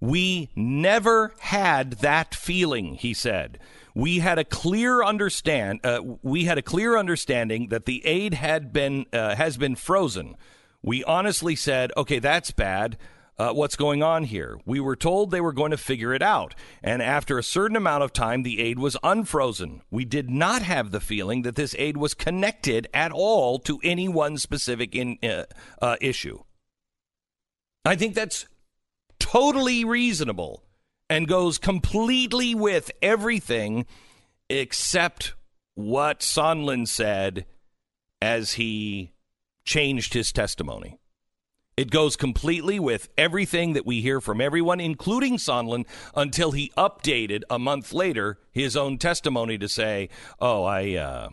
We 0.00 0.50
never 0.56 1.32
had 1.38 1.92
that 2.00 2.34
feeling, 2.34 2.96
he 2.96 3.14
said. 3.14 3.58
We 3.94 4.18
had 4.18 4.38
a 4.38 4.44
clear 4.44 5.02
understand. 5.02 5.80
Uh, 5.84 6.00
we 6.22 6.44
had 6.46 6.58
a 6.58 6.62
clear 6.62 6.96
understanding 6.96 7.68
that 7.68 7.84
the 7.84 8.04
aid 8.04 8.34
had 8.34 8.72
been 8.72 9.06
uh, 9.12 9.36
has 9.36 9.56
been 9.56 9.76
frozen. 9.76 10.36
We 10.82 11.04
honestly 11.04 11.56
said, 11.56 11.92
"Okay, 11.96 12.18
that's 12.18 12.50
bad. 12.50 12.98
Uh, 13.38 13.52
what's 13.52 13.76
going 13.76 14.02
on 14.02 14.24
here?" 14.24 14.58
We 14.66 14.80
were 14.80 14.96
told 14.96 15.30
they 15.30 15.40
were 15.40 15.52
going 15.52 15.70
to 15.70 15.76
figure 15.76 16.12
it 16.12 16.22
out, 16.22 16.54
and 16.82 17.00
after 17.00 17.38
a 17.38 17.42
certain 17.42 17.76
amount 17.76 18.02
of 18.02 18.12
time, 18.12 18.42
the 18.42 18.60
aid 18.60 18.78
was 18.78 18.96
unfrozen. 19.02 19.82
We 19.90 20.04
did 20.04 20.28
not 20.28 20.62
have 20.62 20.90
the 20.90 21.00
feeling 21.00 21.42
that 21.42 21.56
this 21.56 21.74
aid 21.78 21.96
was 21.96 22.14
connected 22.14 22.88
at 22.92 23.12
all 23.12 23.58
to 23.60 23.80
any 23.82 24.08
one 24.08 24.38
specific 24.38 24.94
in, 24.94 25.18
uh, 25.22 25.44
uh, 25.80 25.96
issue. 26.00 26.42
I 27.84 27.96
think 27.96 28.14
that's 28.14 28.46
totally 29.18 29.84
reasonable 29.84 30.62
and 31.08 31.28
goes 31.28 31.58
completely 31.58 32.54
with 32.54 32.90
everything 33.02 33.86
except 34.48 35.34
what 35.74 36.20
Sondland 36.20 36.88
said 36.88 37.46
as 38.20 38.54
he 38.54 39.12
changed 39.64 40.14
his 40.14 40.32
testimony. 40.32 40.98
It 41.76 41.90
goes 41.90 42.16
completely 42.16 42.78
with 42.78 43.08
everything 43.16 43.72
that 43.72 43.86
we 43.86 44.02
hear 44.02 44.20
from 44.20 44.40
everyone, 44.40 44.78
including 44.78 45.38
Sondland, 45.38 45.86
until 46.14 46.50
he 46.50 46.70
updated 46.76 47.42
a 47.48 47.58
month 47.58 47.92
later 47.94 48.38
his 48.50 48.76
own 48.76 48.98
testimony 48.98 49.56
to 49.58 49.68
say, 49.68 50.08
"Oh, 50.38 50.64
I." 50.64 50.94
Uh, 50.94 51.28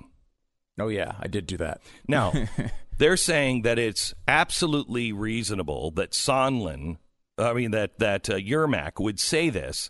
Oh 0.80 0.88
yeah, 0.88 1.14
I 1.20 1.28
did 1.28 1.46
do 1.46 1.58
that. 1.58 1.82
now, 2.08 2.32
they're 2.98 3.18
saying 3.18 3.64
that 3.64 3.78
it's 3.78 4.14
absolutely 4.28 5.12
reasonable 5.12 5.92
that 5.92 6.12
Sondland, 6.12 6.98
I 7.38 7.54
mean 7.54 7.72
that 7.72 8.00
that 8.00 8.30
uh, 8.30 8.36
Yermak 8.36 9.00
would 9.00 9.20
say 9.20 9.50
this 9.50 9.90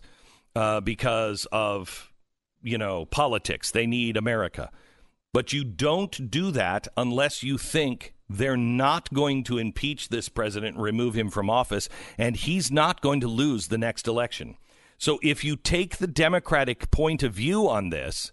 uh, 0.56 0.80
because 0.80 1.46
of 1.52 2.12
you 2.62 2.78
know 2.78 3.04
politics. 3.06 3.70
They 3.70 3.86
need 3.86 4.16
America, 4.16 4.70
but 5.32 5.52
you 5.52 5.64
don't 5.64 6.30
do 6.30 6.50
that 6.50 6.88
unless 6.96 7.42
you 7.42 7.58
think 7.58 8.14
they're 8.28 8.56
not 8.56 9.12
going 9.12 9.42
to 9.44 9.58
impeach 9.58 10.08
this 10.08 10.28
president, 10.28 10.76
remove 10.76 11.14
him 11.14 11.30
from 11.30 11.50
office, 11.50 11.88
and 12.16 12.36
he's 12.36 12.70
not 12.70 13.00
going 13.00 13.20
to 13.20 13.28
lose 13.28 13.68
the 13.68 13.78
next 13.78 14.06
election. 14.06 14.56
So 14.98 15.18
if 15.22 15.42
you 15.44 15.56
take 15.56 15.96
the 15.96 16.06
Democratic 16.06 16.90
point 16.90 17.22
of 17.22 17.32
view 17.32 17.68
on 17.68 17.90
this, 17.90 18.32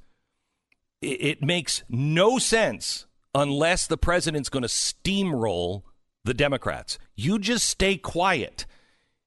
it, 1.02 1.22
it 1.22 1.44
makes 1.44 1.84
no 1.90 2.38
sense 2.38 3.06
unless 3.34 3.88
the 3.88 3.98
president's 3.98 4.50
going 4.50 4.64
to 4.64 4.68
steamroll 4.68 5.84
the 6.24 6.34
Democrats. 6.34 7.00
You 7.16 7.40
just 7.40 7.68
stay 7.68 7.98
quiet. 7.98 8.66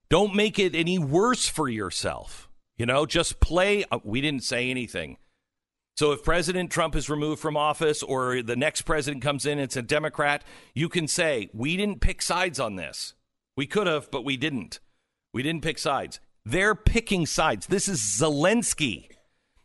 Don't 0.09 0.35
make 0.35 0.59
it 0.59 0.75
any 0.75 0.99
worse 0.99 1.47
for 1.47 1.67
yourself. 1.67 2.49
You 2.77 2.85
know, 2.85 3.05
just 3.05 3.39
play. 3.39 3.85
Uh, 3.91 3.99
we 4.03 4.21
didn't 4.21 4.43
say 4.43 4.69
anything. 4.69 5.17
So 5.97 6.11
if 6.11 6.23
President 6.23 6.71
Trump 6.71 6.95
is 6.95 7.09
removed 7.09 7.41
from 7.41 7.57
office 7.57 8.01
or 8.01 8.41
the 8.41 8.55
next 8.55 8.83
president 8.83 9.21
comes 9.21 9.45
in, 9.45 9.59
it's 9.59 9.75
a 9.75 9.81
Democrat, 9.81 10.43
you 10.73 10.89
can 10.89 11.07
say, 11.07 11.49
we 11.53 11.77
didn't 11.77 12.01
pick 12.01 12.21
sides 12.21 12.59
on 12.59 12.75
this. 12.75 13.13
We 13.55 13.67
could 13.67 13.87
have, 13.87 14.09
but 14.09 14.25
we 14.25 14.37
didn't. 14.37 14.79
We 15.33 15.43
didn't 15.43 15.63
pick 15.63 15.77
sides. 15.77 16.19
They're 16.45 16.75
picking 16.75 17.25
sides. 17.25 17.67
This 17.67 17.87
is 17.87 17.99
Zelensky. 17.99 19.09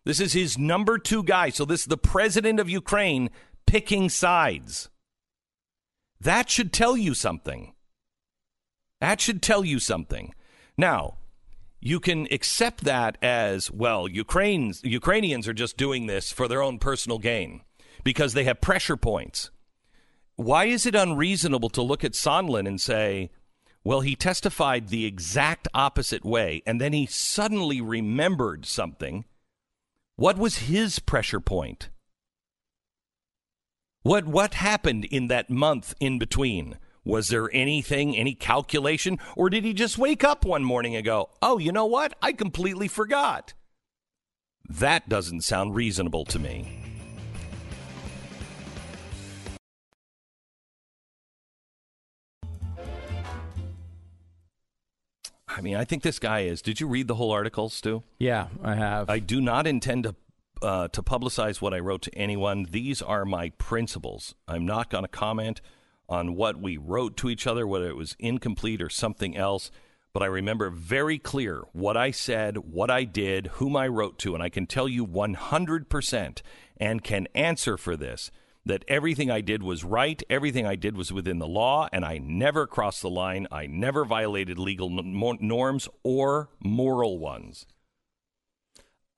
This 0.04 0.20
is 0.20 0.34
his 0.34 0.58
number 0.58 0.98
two 0.98 1.22
guy. 1.22 1.50
So 1.50 1.64
this 1.64 1.80
is 1.80 1.86
the 1.86 1.96
president 1.96 2.60
of 2.60 2.68
Ukraine 2.68 3.30
picking 3.66 4.08
sides. 4.08 4.88
That 6.20 6.50
should 6.50 6.72
tell 6.72 6.96
you 6.96 7.14
something. 7.14 7.72
That 9.00 9.20
should 9.20 9.42
tell 9.42 9.64
you 9.64 9.78
something. 9.78 10.34
Now, 10.76 11.16
you 11.86 12.00
can 12.00 12.26
accept 12.32 12.82
that 12.82 13.16
as 13.22 13.70
well. 13.70 14.08
Ukraine's, 14.08 14.82
Ukrainians 14.82 15.46
are 15.46 15.52
just 15.54 15.76
doing 15.76 16.08
this 16.08 16.32
for 16.32 16.48
their 16.48 16.60
own 16.60 16.80
personal 16.80 17.20
gain 17.20 17.60
because 18.02 18.34
they 18.34 18.42
have 18.42 18.60
pressure 18.60 18.96
points. 18.96 19.50
Why 20.34 20.64
is 20.64 20.84
it 20.84 20.96
unreasonable 20.96 21.70
to 21.70 21.82
look 21.82 22.02
at 22.02 22.14
Sondland 22.14 22.66
and 22.66 22.80
say, 22.80 23.30
well, 23.84 24.00
he 24.00 24.16
testified 24.16 24.88
the 24.88 25.06
exact 25.06 25.68
opposite 25.74 26.24
way, 26.24 26.60
and 26.66 26.80
then 26.80 26.92
he 26.92 27.06
suddenly 27.06 27.80
remembered 27.80 28.66
something? 28.66 29.24
What 30.16 30.38
was 30.38 30.66
his 30.66 30.98
pressure 30.98 31.40
point? 31.40 31.90
What 34.02 34.26
what 34.26 34.54
happened 34.54 35.04
in 35.04 35.28
that 35.28 35.50
month 35.50 35.94
in 36.00 36.18
between? 36.18 36.78
Was 37.06 37.28
there 37.28 37.48
anything, 37.52 38.16
any 38.16 38.34
calculation, 38.34 39.20
or 39.36 39.48
did 39.48 39.64
he 39.64 39.72
just 39.72 39.96
wake 39.96 40.24
up 40.24 40.44
one 40.44 40.64
morning 40.64 40.96
and 40.96 41.04
go, 41.04 41.30
"Oh, 41.40 41.56
you 41.56 41.70
know 41.70 41.86
what? 41.86 42.14
I 42.20 42.32
completely 42.32 42.88
forgot." 42.88 43.54
That 44.68 45.08
doesn't 45.08 45.42
sound 45.42 45.76
reasonable 45.76 46.24
to 46.24 46.40
me. 46.40 46.82
I 55.48 55.60
mean, 55.60 55.76
I 55.76 55.84
think 55.84 56.02
this 56.02 56.18
guy 56.18 56.40
is. 56.40 56.60
Did 56.60 56.80
you 56.80 56.88
read 56.88 57.06
the 57.06 57.14
whole 57.14 57.30
article, 57.30 57.68
Stu? 57.68 58.02
Yeah, 58.18 58.48
I 58.64 58.74
have. 58.74 59.08
I 59.08 59.20
do 59.20 59.40
not 59.40 59.68
intend 59.68 60.02
to 60.02 60.16
uh, 60.60 60.88
to 60.88 61.04
publicize 61.04 61.60
what 61.60 61.72
I 61.72 61.78
wrote 61.78 62.02
to 62.02 62.14
anyone. 62.16 62.66
These 62.68 63.00
are 63.00 63.24
my 63.24 63.50
principles. 63.50 64.34
I'm 64.48 64.66
not 64.66 64.90
going 64.90 65.04
to 65.04 65.08
comment 65.08 65.60
on 66.08 66.34
what 66.34 66.60
we 66.60 66.76
wrote 66.76 67.16
to 67.18 67.30
each 67.30 67.46
other, 67.46 67.66
whether 67.66 67.88
it 67.88 67.96
was 67.96 68.16
incomplete 68.18 68.80
or 68.80 68.88
something 68.88 69.36
else. 69.36 69.70
But 70.12 70.22
I 70.22 70.26
remember 70.26 70.70
very 70.70 71.18
clear 71.18 71.64
what 71.72 71.96
I 71.96 72.10
said, 72.10 72.58
what 72.58 72.90
I 72.90 73.04
did, 73.04 73.48
whom 73.54 73.76
I 73.76 73.86
wrote 73.88 74.18
to, 74.20 74.34
and 74.34 74.42
I 74.42 74.48
can 74.48 74.66
tell 74.66 74.88
you 74.88 75.06
100% 75.06 76.42
and 76.78 77.04
can 77.04 77.28
answer 77.34 77.76
for 77.76 77.96
this 77.96 78.30
that 78.64 78.84
everything 78.88 79.30
I 79.30 79.42
did 79.42 79.62
was 79.62 79.84
right, 79.84 80.20
everything 80.28 80.66
I 80.66 80.74
did 80.74 80.96
was 80.96 81.12
within 81.12 81.38
the 81.38 81.46
law, 81.46 81.88
and 81.92 82.04
I 82.04 82.18
never 82.18 82.66
crossed 82.66 83.00
the 83.02 83.10
line. 83.10 83.46
I 83.52 83.66
never 83.66 84.04
violated 84.04 84.58
legal 84.58 84.90
norms 84.90 85.88
or 86.02 86.48
moral 86.58 87.18
ones. 87.18 87.66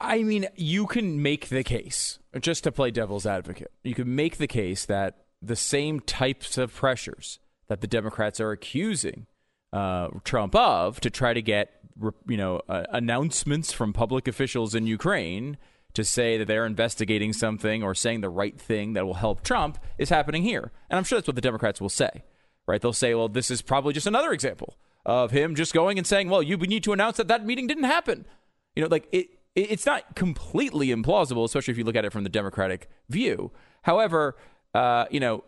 I 0.00 0.22
mean, 0.22 0.46
you 0.54 0.86
can 0.86 1.22
make 1.22 1.48
the 1.48 1.64
case, 1.64 2.18
just 2.40 2.62
to 2.64 2.72
play 2.72 2.90
devil's 2.90 3.24
advocate, 3.24 3.72
you 3.82 3.94
can 3.94 4.14
make 4.14 4.36
the 4.36 4.46
case 4.46 4.84
that 4.84 5.24
the 5.40 5.56
same 5.56 6.00
types 6.00 6.58
of 6.58 6.74
pressures 6.74 7.38
that 7.68 7.80
the 7.80 7.86
Democrats 7.86 8.40
are 8.40 8.50
accusing 8.50 9.26
uh, 9.72 10.08
Trump 10.24 10.54
of 10.54 11.00
to 11.00 11.10
try 11.10 11.32
to 11.32 11.42
get, 11.42 11.80
you 12.26 12.36
know, 12.36 12.62
uh, 12.68 12.84
announcements 12.90 13.72
from 13.72 13.92
public 13.92 14.26
officials 14.26 14.74
in 14.74 14.86
Ukraine 14.86 15.58
to 15.94 16.04
say 16.04 16.38
that 16.38 16.46
they're 16.46 16.66
investigating 16.66 17.32
something 17.32 17.82
or 17.82 17.94
saying 17.94 18.20
the 18.20 18.30
right 18.30 18.60
thing 18.60 18.92
that 18.92 19.04
will 19.04 19.14
help 19.14 19.42
Trump 19.42 19.78
is 19.98 20.08
happening 20.10 20.42
here. 20.42 20.72
And 20.88 20.96
I'm 20.96 21.04
sure 21.04 21.18
that's 21.18 21.28
what 21.28 21.34
the 21.34 21.42
Democrats 21.42 21.80
will 21.80 21.88
say, 21.88 22.24
right? 22.66 22.80
They'll 22.80 22.92
say, 22.92 23.14
well, 23.14 23.28
this 23.28 23.50
is 23.50 23.62
probably 23.62 23.92
just 23.92 24.06
another 24.06 24.32
example 24.32 24.76
of 25.04 25.30
him 25.30 25.54
just 25.54 25.72
going 25.72 25.98
and 25.98 26.06
saying, 26.06 26.28
well, 26.28 26.42
you 26.42 26.56
need 26.56 26.84
to 26.84 26.92
announce 26.92 27.16
that 27.16 27.28
that 27.28 27.44
meeting 27.44 27.66
didn't 27.66 27.84
happen. 27.84 28.26
You 28.76 28.82
know, 28.82 28.88
like 28.88 29.08
it, 29.12 29.28
it's 29.54 29.86
not 29.86 30.14
completely 30.14 30.88
implausible, 30.88 31.44
especially 31.44 31.72
if 31.72 31.78
you 31.78 31.84
look 31.84 31.96
at 31.96 32.04
it 32.04 32.12
from 32.12 32.24
the 32.24 32.30
Democratic 32.30 32.88
view. 33.08 33.50
However, 33.82 34.36
uh, 34.74 35.06
you 35.10 35.20
know, 35.20 35.44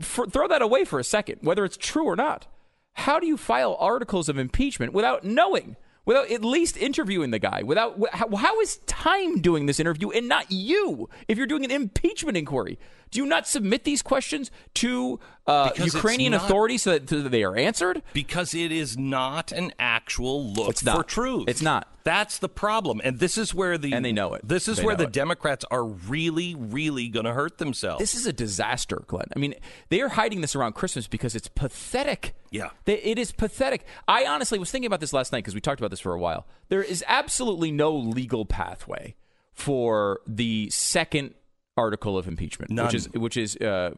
for, 0.00 0.26
throw 0.26 0.48
that 0.48 0.62
away 0.62 0.84
for 0.84 0.98
a 0.98 1.04
second, 1.04 1.38
whether 1.42 1.64
it's 1.64 1.76
true 1.76 2.04
or 2.04 2.16
not. 2.16 2.46
How 2.94 3.20
do 3.20 3.26
you 3.26 3.36
file 3.36 3.76
articles 3.78 4.28
of 4.28 4.38
impeachment 4.38 4.92
without 4.92 5.22
knowing 5.22 5.76
without 6.06 6.30
at 6.30 6.44
least 6.44 6.76
interviewing 6.78 7.32
the 7.32 7.38
guy. 7.38 7.62
Without 7.62 7.98
how, 8.14 8.34
how 8.36 8.60
is 8.60 8.78
time 8.86 9.42
doing 9.42 9.66
this 9.66 9.78
interview 9.78 10.10
and 10.10 10.28
not 10.28 10.50
you? 10.50 11.10
If 11.28 11.36
you're 11.36 11.48
doing 11.48 11.64
an 11.64 11.70
impeachment 11.70 12.38
inquiry, 12.38 12.78
do 13.10 13.20
you 13.20 13.26
not 13.26 13.46
submit 13.46 13.84
these 13.84 14.02
questions 14.02 14.50
to 14.74 15.20
uh, 15.46 15.70
Ukrainian 15.76 16.32
not, 16.32 16.44
authorities 16.44 16.82
so 16.82 16.90
that, 16.92 17.08
so 17.08 17.22
that, 17.22 17.28
they 17.30 17.44
are 17.44 17.56
answered? 17.56 18.02
Because 18.12 18.54
it 18.54 18.72
is 18.72 18.98
not 18.98 19.52
an 19.52 19.72
actual 19.78 20.44
look 20.52 20.70
it's 20.70 20.84
not. 20.84 20.96
for 20.96 21.02
truth. 21.04 21.44
It's 21.48 21.62
not. 21.62 21.88
That's 22.04 22.38
the 22.38 22.48
problem, 22.48 23.00
and 23.02 23.18
this 23.18 23.36
is 23.36 23.52
where 23.52 23.78
the 23.78 23.92
and 23.92 24.04
they 24.04 24.12
know 24.12 24.34
it. 24.34 24.46
This 24.46 24.68
is 24.68 24.76
they 24.76 24.84
where 24.84 24.94
the 24.94 25.04
it. 25.04 25.12
Democrats 25.12 25.64
are 25.70 25.84
really, 25.84 26.54
really 26.54 27.08
going 27.08 27.26
to 27.26 27.32
hurt 27.32 27.58
themselves. 27.58 27.98
This 27.98 28.14
is 28.14 28.26
a 28.26 28.32
disaster, 28.32 29.02
Glenn. 29.06 29.26
I 29.34 29.40
mean, 29.40 29.54
they 29.88 30.00
are 30.00 30.10
hiding 30.10 30.40
this 30.40 30.54
around 30.54 30.74
Christmas 30.74 31.08
because 31.08 31.34
it's 31.34 31.48
pathetic. 31.48 32.34
Yeah, 32.50 32.70
they, 32.84 32.98
it 32.98 33.18
is 33.18 33.32
pathetic. 33.32 33.84
I 34.06 34.24
honestly 34.24 34.58
was 34.58 34.70
thinking 34.70 34.86
about 34.86 35.00
this 35.00 35.12
last 35.12 35.32
night 35.32 35.38
because 35.38 35.54
we 35.54 35.60
talked 35.60 35.80
about 35.80 35.90
this 35.90 36.00
for 36.00 36.12
a 36.12 36.18
while. 36.18 36.46
There 36.68 36.82
is 36.82 37.04
absolutely 37.08 37.72
no 37.72 37.94
legal 37.94 38.44
pathway 38.44 39.16
for 39.52 40.20
the 40.26 40.70
second 40.70 41.34
article 41.76 42.16
of 42.16 42.26
impeachment, 42.26 42.70
None. 42.70 42.86
which 42.86 42.94
is 42.94 43.08
which 43.12 43.36
is 43.36 43.56
uh, 43.56 43.90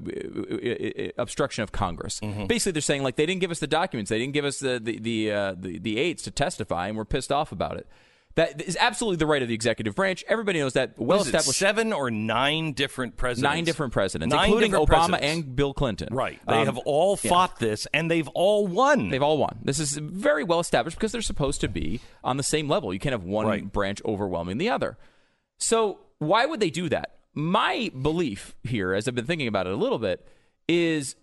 obstruction 1.16 1.62
of 1.62 1.72
Congress. 1.72 2.20
Mm-hmm. 2.20 2.46
Basically, 2.46 2.72
they're 2.72 2.82
saying 2.82 3.02
like 3.02 3.16
they 3.16 3.26
didn't 3.26 3.40
give 3.40 3.50
us 3.50 3.60
the 3.60 3.66
documents, 3.66 4.10
they 4.10 4.18
didn't 4.18 4.34
give 4.34 4.44
us 4.44 4.58
the 4.58 4.80
the 4.80 4.98
the, 4.98 5.32
uh, 5.32 5.54
the 5.58 5.78
the 5.78 5.98
aides 5.98 6.22
to 6.24 6.30
testify, 6.30 6.88
and 6.88 6.96
we're 6.96 7.04
pissed 7.04 7.32
off 7.32 7.52
about 7.52 7.76
it. 7.76 7.86
That 8.34 8.62
is 8.62 8.76
absolutely 8.78 9.16
the 9.16 9.26
right 9.26 9.42
of 9.42 9.48
the 9.48 9.54
executive 9.54 9.96
branch. 9.96 10.24
Everybody 10.28 10.60
knows 10.60 10.74
that. 10.74 10.96
Well 10.96 11.22
established. 11.22 11.58
Seven 11.58 11.92
or 11.92 12.08
nine 12.08 12.72
different 12.72 13.16
presidents. 13.16 13.52
Nine 13.52 13.64
different 13.64 13.92
presidents, 13.92 14.32
nine 14.32 14.44
including 14.44 14.70
different 14.70 14.90
Obama 14.90 15.08
presidents. 15.08 15.26
and 15.46 15.56
Bill 15.56 15.74
Clinton. 15.74 16.14
Right. 16.14 16.38
They 16.46 16.54
um, 16.54 16.66
have 16.66 16.78
all 16.78 17.16
fought 17.16 17.54
yeah. 17.60 17.68
this, 17.68 17.88
and 17.92 18.08
they've 18.08 18.28
all 18.28 18.68
won. 18.68 19.08
They've 19.08 19.22
all 19.22 19.38
won. 19.38 19.58
This 19.62 19.80
is 19.80 19.96
very 19.96 20.44
well 20.44 20.60
established 20.60 20.96
because 20.96 21.10
they're 21.10 21.20
supposed 21.20 21.60
to 21.62 21.68
be 21.68 22.00
on 22.22 22.36
the 22.36 22.44
same 22.44 22.68
level. 22.68 22.94
You 22.94 23.00
can't 23.00 23.12
have 23.12 23.24
one 23.24 23.46
right. 23.46 23.72
branch 23.72 24.00
overwhelming 24.04 24.58
the 24.58 24.68
other. 24.68 24.96
So 25.58 25.98
why 26.18 26.46
would 26.46 26.60
they 26.60 26.70
do 26.70 26.88
that? 26.90 27.17
My 27.34 27.90
belief 28.00 28.56
here, 28.62 28.94
as 28.94 29.06
I've 29.06 29.14
been 29.14 29.26
thinking 29.26 29.48
about 29.48 29.66
it 29.66 29.72
a 29.72 29.76
little 29.76 29.98
bit, 29.98 30.26
is 30.68 31.16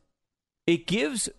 it 0.68 0.88
gives 0.88 1.30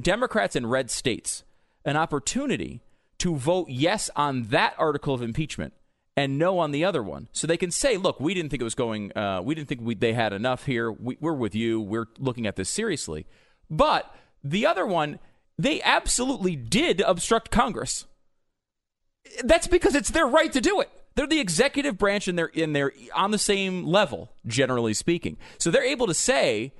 Democrats 0.00 0.56
in 0.56 0.66
red 0.66 0.90
states 0.90 1.44
an 1.84 1.96
opportunity 1.96 2.82
to 3.18 3.36
vote 3.36 3.68
yes 3.68 4.10
on 4.16 4.44
that 4.44 4.74
article 4.78 5.14
of 5.14 5.22
impeachment 5.22 5.72
and 6.16 6.38
no 6.38 6.58
on 6.58 6.70
the 6.70 6.84
other 6.84 7.02
one. 7.02 7.28
So 7.32 7.46
they 7.46 7.56
can 7.56 7.70
say, 7.70 7.96
look, 7.96 8.20
we 8.20 8.34
didn't 8.34 8.50
think 8.50 8.60
it 8.60 8.64
was 8.64 8.74
going, 8.74 9.16
uh, 9.16 9.42
we 9.42 9.54
didn't 9.54 9.68
think 9.68 9.80
we, 9.82 9.94
they 9.94 10.12
had 10.12 10.32
enough 10.32 10.66
here. 10.66 10.90
We, 10.92 11.16
we're 11.20 11.32
with 11.32 11.54
you. 11.54 11.80
We're 11.80 12.06
looking 12.18 12.46
at 12.46 12.56
this 12.56 12.68
seriously. 12.68 13.26
But 13.70 14.14
the 14.42 14.66
other 14.66 14.86
one, 14.86 15.18
they 15.58 15.82
absolutely 15.82 16.56
did 16.56 17.00
obstruct 17.00 17.50
Congress. 17.50 18.06
That's 19.42 19.66
because 19.66 19.94
it's 19.94 20.10
their 20.10 20.26
right 20.26 20.52
to 20.52 20.60
do 20.60 20.80
it. 20.80 20.90
They're 21.14 21.26
the 21.26 21.40
executive 21.40 21.96
branch 21.96 22.26
and 22.28 22.38
they're 22.38 22.46
in 22.46 22.72
they're 22.72 22.92
on 23.14 23.30
the 23.30 23.38
same 23.38 23.84
level, 23.84 24.32
generally 24.46 24.94
speaking. 24.94 25.36
So 25.58 25.70
they're 25.70 25.84
able 25.84 26.06
to 26.06 26.14
say, 26.14 26.72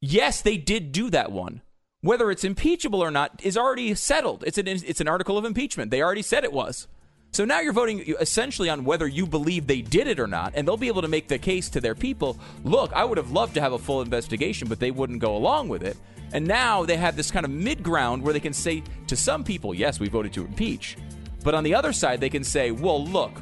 yes, 0.00 0.42
they 0.42 0.56
did 0.56 0.92
do 0.92 1.10
that 1.10 1.32
one. 1.32 1.62
Whether 2.02 2.30
it's 2.30 2.44
impeachable 2.44 3.02
or 3.02 3.10
not 3.10 3.40
is 3.42 3.56
already 3.56 3.94
settled. 3.94 4.44
It's 4.46 4.58
an 4.58 4.68
it's 4.68 5.00
an 5.00 5.08
article 5.08 5.38
of 5.38 5.44
impeachment. 5.44 5.90
They 5.90 6.02
already 6.02 6.22
said 6.22 6.44
it 6.44 6.52
was. 6.52 6.88
So 7.32 7.44
now 7.44 7.60
you're 7.60 7.72
voting 7.72 8.00
essentially 8.20 8.68
on 8.68 8.84
whether 8.84 9.06
you 9.06 9.24
believe 9.24 9.66
they 9.66 9.82
did 9.82 10.08
it 10.08 10.18
or 10.18 10.26
not, 10.26 10.52
and 10.56 10.66
they'll 10.66 10.76
be 10.76 10.88
able 10.88 11.02
to 11.02 11.08
make 11.08 11.28
the 11.28 11.38
case 11.38 11.68
to 11.70 11.80
their 11.80 11.94
people. 11.94 12.36
Look, 12.64 12.92
I 12.92 13.04
would 13.04 13.18
have 13.18 13.30
loved 13.30 13.54
to 13.54 13.60
have 13.60 13.72
a 13.72 13.78
full 13.78 14.02
investigation, 14.02 14.66
but 14.66 14.80
they 14.80 14.90
wouldn't 14.90 15.20
go 15.20 15.36
along 15.36 15.68
with 15.68 15.84
it. 15.84 15.96
And 16.32 16.46
now 16.46 16.84
they 16.84 16.96
have 16.96 17.16
this 17.16 17.30
kind 17.30 17.46
of 17.46 17.52
mid 17.52 17.84
ground 17.84 18.22
where 18.22 18.32
they 18.32 18.40
can 18.40 18.52
say 18.52 18.82
to 19.06 19.16
some 19.16 19.44
people, 19.44 19.74
yes, 19.74 20.00
we 20.00 20.08
voted 20.08 20.32
to 20.34 20.44
impeach. 20.44 20.96
But 21.44 21.54
on 21.54 21.62
the 21.62 21.74
other 21.74 21.92
side, 21.92 22.20
they 22.20 22.28
can 22.28 22.42
say, 22.42 22.72
well, 22.72 23.04
look, 23.04 23.40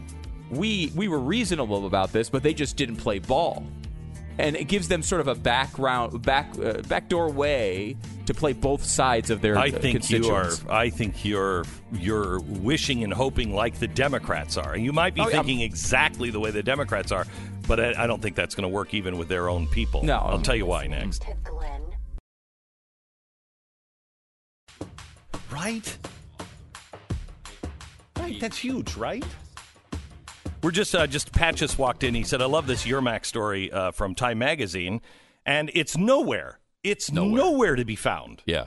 we 0.50 0.92
we 0.94 1.08
were 1.08 1.18
reasonable 1.18 1.86
about 1.86 2.12
this, 2.12 2.30
but 2.30 2.42
they 2.42 2.54
just 2.54 2.76
didn't 2.76 2.96
play 2.96 3.18
ball. 3.18 3.64
And 4.40 4.54
it 4.54 4.68
gives 4.68 4.86
them 4.86 5.02
sort 5.02 5.20
of 5.20 5.26
a 5.26 5.34
background, 5.34 6.22
back 6.22 6.56
uh, 6.62 6.82
backdoor 6.82 7.28
way 7.32 7.96
to 8.26 8.34
play 8.34 8.52
both 8.52 8.84
sides 8.84 9.30
of 9.30 9.40
their. 9.40 9.58
I 9.58 9.68
uh, 9.68 9.78
think 9.80 10.08
you 10.10 10.30
are. 10.30 10.52
I 10.70 10.90
think 10.90 11.24
you're 11.24 11.64
you're 11.92 12.38
wishing 12.40 13.02
and 13.02 13.12
hoping 13.12 13.52
like 13.52 13.80
the 13.80 13.88
Democrats 13.88 14.56
are. 14.56 14.74
And 14.74 14.84
you 14.84 14.92
might 14.92 15.14
be 15.14 15.22
oh, 15.22 15.24
thinking 15.24 15.58
I'm, 15.58 15.64
exactly 15.64 16.30
the 16.30 16.38
way 16.38 16.52
the 16.52 16.62
Democrats 16.62 17.10
are, 17.10 17.26
but 17.66 17.80
I, 17.80 18.04
I 18.04 18.06
don't 18.06 18.22
think 18.22 18.36
that's 18.36 18.54
going 18.54 18.62
to 18.62 18.68
work 18.68 18.94
even 18.94 19.18
with 19.18 19.26
their 19.26 19.48
own 19.48 19.66
people. 19.66 20.04
No, 20.04 20.18
I'll 20.18 20.40
tell 20.40 20.54
you 20.54 20.66
why 20.66 20.86
next. 20.86 21.24
Right. 25.50 25.98
Right. 28.16 28.40
That's 28.40 28.58
huge, 28.58 28.94
right? 28.94 29.24
We're 30.62 30.70
just 30.72 30.94
uh, 30.94 31.06
just 31.06 31.32
Pat 31.32 31.56
just 31.56 31.78
walked 31.78 32.02
in. 32.02 32.14
He 32.14 32.24
said, 32.24 32.42
"I 32.42 32.46
love 32.46 32.66
this 32.66 32.84
Yermak 32.84 33.24
story 33.24 33.70
uh, 33.70 33.92
from 33.92 34.14
Time 34.14 34.38
Magazine, 34.38 35.00
and 35.46 35.70
it's 35.74 35.96
nowhere. 35.96 36.58
It's 36.82 37.12
nowhere, 37.12 37.36
nowhere 37.36 37.76
to 37.76 37.84
be 37.84 37.96
found. 37.96 38.42
Yeah, 38.44 38.66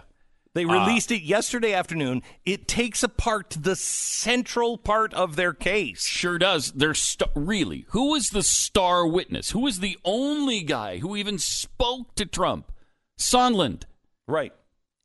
they 0.53 0.65
released 0.65 1.11
uh, 1.11 1.15
it 1.15 1.23
yesterday 1.23 1.73
afternoon. 1.73 2.23
It 2.45 2.67
takes 2.67 3.03
apart 3.03 3.57
the 3.59 3.75
central 3.75 4.77
part 4.77 5.13
of 5.13 5.35
their 5.35 5.53
case. 5.53 6.05
Sure 6.05 6.37
does. 6.37 6.71
They're 6.71 6.93
st- 6.93 7.31
really 7.35 7.85
who 7.89 8.11
was 8.11 8.29
the 8.29 8.43
star 8.43 9.05
witness? 9.05 9.51
Who 9.51 9.59
was 9.59 9.79
the 9.79 9.97
only 10.03 10.63
guy 10.63 10.97
who 10.97 11.15
even 11.15 11.39
spoke 11.39 12.15
to 12.15 12.25
Trump? 12.25 12.71
Sondland, 13.19 13.83
right? 14.27 14.53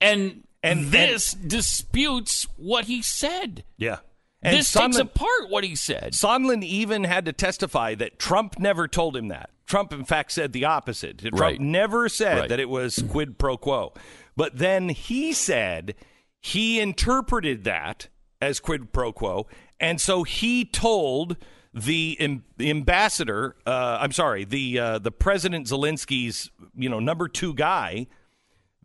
And 0.01 0.44
and 0.62 0.87
this 0.87 1.33
and, 1.33 1.49
disputes 1.49 2.46
what 2.57 2.87
he 2.87 3.03
said. 3.03 3.64
Yeah. 3.77 3.99
And 4.42 4.57
this 4.57 4.72
Sondland, 4.72 4.92
takes 4.92 4.96
apart 4.99 5.51
what 5.51 5.64
he 5.64 5.75
said. 5.75 6.12
Sondland 6.12 6.62
even 6.62 7.05
had 7.05 7.25
to 7.25 7.33
testify 7.33 7.94
that 7.96 8.18
Trump 8.18 8.59
never 8.59 8.87
told 8.87 9.16
him 9.16 9.29
that. 9.29 9.51
Trump, 9.66 9.92
in 9.92 10.05
fact, 10.05 10.33
said 10.33 10.53
the 10.53 10.64
opposite. 10.64 11.18
Trump 11.18 11.40
right. 11.40 11.61
never 11.61 12.09
said 12.09 12.38
right. 12.38 12.49
that 12.49 12.61
it 12.61 12.68
was 12.68 13.03
quid 13.11 13.38
pro 13.38 13.57
quo. 13.57 13.92
But 14.37 14.59
then 14.59 14.90
he 14.90 15.33
said 15.33 15.94
he 16.40 16.79
interpreted 16.79 17.64
that 17.64 18.09
as 18.40 18.61
quid 18.61 18.92
pro 18.92 19.12
quo. 19.12 19.46
And 19.81 20.01
so 20.01 20.22
he 20.22 20.64
told 20.64 21.37
the, 21.75 22.16
Im- 22.20 22.44
the 22.57 22.70
ambassador, 22.70 23.57
uh, 23.66 23.99
I'm 24.01 24.12
sorry, 24.12 24.44
the, 24.44 24.79
uh, 24.79 24.99
the 24.99 25.11
President 25.11 25.66
Zelensky's 25.66 26.51
you 26.77 26.88
know, 26.88 27.01
number 27.01 27.27
two 27.27 27.53
guy, 27.53 28.07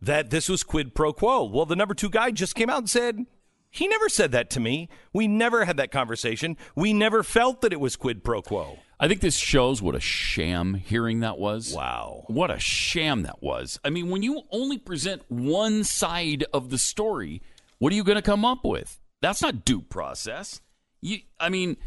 that 0.00 0.30
this 0.30 0.48
was 0.48 0.64
quid 0.64 0.94
pro 0.94 1.12
quo. 1.12 1.44
Well, 1.44 1.66
the 1.66 1.76
number 1.76 1.94
two 1.94 2.10
guy 2.10 2.32
just 2.32 2.56
came 2.56 2.68
out 2.68 2.78
and 2.78 2.90
said, 2.90 3.24
he 3.72 3.88
never 3.88 4.10
said 4.10 4.32
that 4.32 4.50
to 4.50 4.60
me. 4.60 4.90
We 5.14 5.26
never 5.26 5.64
had 5.64 5.78
that 5.78 5.90
conversation. 5.90 6.58
We 6.76 6.92
never 6.92 7.22
felt 7.22 7.62
that 7.62 7.72
it 7.72 7.80
was 7.80 7.96
quid 7.96 8.22
pro 8.22 8.42
quo. 8.42 8.78
I 9.00 9.08
think 9.08 9.22
this 9.22 9.36
shows 9.36 9.80
what 9.80 9.94
a 9.94 10.00
sham 10.00 10.74
hearing 10.74 11.20
that 11.20 11.38
was. 11.38 11.72
Wow. 11.74 12.24
What 12.28 12.50
a 12.50 12.58
sham 12.58 13.22
that 13.22 13.42
was. 13.42 13.80
I 13.82 13.88
mean, 13.88 14.10
when 14.10 14.22
you 14.22 14.42
only 14.50 14.76
present 14.76 15.22
one 15.28 15.84
side 15.84 16.44
of 16.52 16.68
the 16.68 16.76
story, 16.76 17.40
what 17.78 17.94
are 17.94 17.96
you 17.96 18.04
going 18.04 18.16
to 18.16 18.22
come 18.22 18.44
up 18.44 18.62
with? 18.62 19.00
That's 19.22 19.40
not 19.40 19.64
due 19.64 19.80
process. 19.80 20.60
You, 21.00 21.20
I 21.40 21.48
mean, 21.48 21.78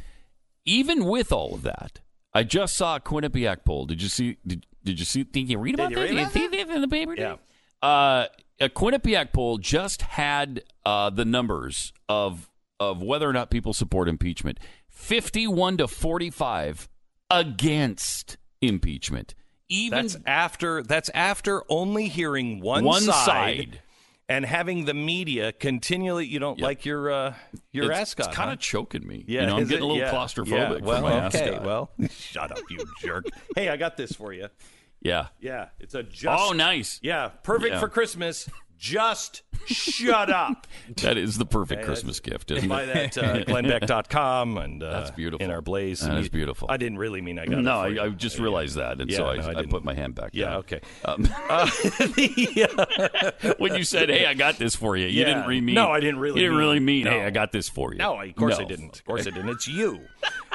even 0.66 1.06
with 1.06 1.32
all 1.32 1.54
of 1.54 1.62
that, 1.62 2.02
I 2.34 2.44
just 2.44 2.76
saw 2.76 2.96
a 2.96 3.00
Quinnipiac 3.00 3.64
poll. 3.64 3.86
Did 3.86 4.02
you 4.02 4.10
see? 4.10 4.38
Did, 4.46 4.66
did 4.84 5.00
you 5.00 5.06
see? 5.06 5.24
Did 5.24 5.50
you 5.50 5.60
read 5.60 5.76
about 5.76 5.92
you 5.92 5.98
this? 5.98 6.04
read 6.04 6.08
Did 6.10 6.16
you 6.16 6.22
about 6.22 6.34
see 6.34 6.48
this 6.48 6.76
in 6.76 6.82
the 6.82 6.88
paper? 6.88 7.16
Yeah. 7.16 7.36
Uh, 7.82 8.26
a 8.60 8.70
Quinnipiac 8.70 9.34
poll 9.34 9.58
just 9.58 10.02
had 10.04 10.64
uh, 10.86 11.10
the 11.10 11.26
numbers 11.26 11.94
of 12.10 12.50
of 12.80 13.02
whether 13.02 13.30
or 13.30 13.34
not 13.34 13.50
people 13.50 13.74
support 13.74 14.08
impeachment. 14.10 14.60
Fifty-one 14.90 15.78
to 15.78 15.88
forty-five 15.88 16.88
against 17.30 18.38
impeachment. 18.62 19.36
Even 19.68 20.04
That's 20.04 20.18
after 20.26 20.84
that's 20.84 21.10
after 21.10 21.64
only 21.70 22.08
hearing 22.08 22.62
one, 22.62 22.84
one 22.84 23.02
side, 23.02 23.26
side. 23.26 23.82
and 24.30 24.46
having 24.46 24.86
the 24.86 24.94
media 24.94 25.52
continually. 25.52 26.28
You 26.28 26.38
don't 26.38 26.60
Yeah. 26.60 26.66
like 26.66 26.86
your 26.86 27.12
uh, 27.12 27.34
your 27.72 27.92
it's, 27.92 28.00
ascot. 28.00 28.28
It's 28.28 28.36
kind 28.36 28.50
huh? 28.50 28.54
of 28.54 28.60
choking 28.60 29.08
me. 29.08 29.26
Yeah, 29.28 29.42
you 29.42 29.48
know, 29.48 29.58
I'm 29.58 29.64
getting 29.66 29.78
it? 29.78 29.82
a 29.82 29.86
little 29.88 29.98
Yeah. 30.02 30.12
claustrophobic 30.12 30.80
Yeah. 30.82 30.86
Well, 30.86 31.06
okay. 31.08 31.50
ascot. 31.50 31.64
Well, 31.66 31.90
shut 32.12 32.52
up, 32.52 32.60
you 32.70 32.86
jerk. 33.02 33.26
Hey, 33.56 33.70
I 33.70 33.78
got 33.78 33.98
this 33.98 34.12
for 34.14 34.34
you. 34.34 34.50
Yeah. 35.06 35.28
Yeah, 35.40 35.68
it's 35.80 35.96
a 35.96 36.00
oh, 36.00 36.04
just. 36.04 36.42
Oh, 36.42 36.52
nice. 36.52 37.00
Yeah, 37.02 37.30
perfect 37.44 37.74
Yeah. 37.74 37.80
for 37.80 37.88
Christmas. 37.88 38.50
Just 38.78 39.44
shut 39.66 40.30
up. 40.30 40.68
That 41.02 41.18
is 41.18 41.40
the 41.40 41.46
perfect 41.48 41.84
Christmas 41.84 42.20
gift, 42.20 42.52
isn't 42.52 42.70
Buy 42.70 42.84
it? 42.84 43.14
that 43.14 43.18
uh, 43.18 43.44
glennbeck.com 43.52 44.58
and 44.60 44.84
uh, 44.84 44.92
That's 44.92 45.10
beautiful. 45.12 45.44
in 45.44 45.50
our 45.52 45.62
blaze. 45.62 46.02
That 46.02 46.20
is 46.20 46.30
beautiful. 46.30 46.68
I 46.70 46.78
didn't 46.78 47.00
really 47.00 47.22
mean 47.22 47.40
I 47.40 47.48
got 47.48 47.64
No. 47.64 47.80
I, 47.80 48.06
I 48.06 48.10
just 48.10 48.38
realized 48.38 48.76
that, 48.76 49.02
and 49.02 49.10
Yeah, 49.10 49.18
so 49.18 49.24
no, 49.24 49.30
I 49.42 49.54
I, 49.54 49.60
I, 49.62 49.66
put 49.66 49.84
my 49.84 49.96
hand 49.96 50.14
back 50.14 50.32
Yeah, 50.34 50.46
down. 50.52 50.56
okay. 50.58 50.82
Um, 51.06 51.28
Uh, 51.50 51.66
the, 51.66 53.56
when 53.58 53.76
you 53.76 53.84
said, 53.84 54.10
"Hey, 54.10 54.26
I 54.26 54.34
got 54.36 54.58
this 54.58 54.76
for 54.76 54.96
you," 54.96 55.08
you 55.08 55.20
Yeah. 55.22 55.26
didn't 55.26 55.48
really 55.48 55.62
mean. 55.62 55.76
No, 55.76 55.90
I 55.92 56.00
didn't 56.00 56.20
really 56.20 56.42
You 56.42 56.48
didn't 56.48 56.58
mean- 56.58 56.68
really 56.68 56.80
mean, 56.80 57.06
"Hey. 57.08 57.24
I 57.26 57.30
got 57.32 57.52
this 57.52 57.68
for 57.70 57.92
you." 57.94 57.98
no, 57.98 58.20
of 58.22 58.36
course 58.36 58.58
I 58.60 58.64
didn't. 58.64 59.00
Of 59.00 59.06
course 59.06 59.26
I 59.28 59.32
didn't. 59.32 59.50
It's 59.50 59.68
you. 59.68 60.02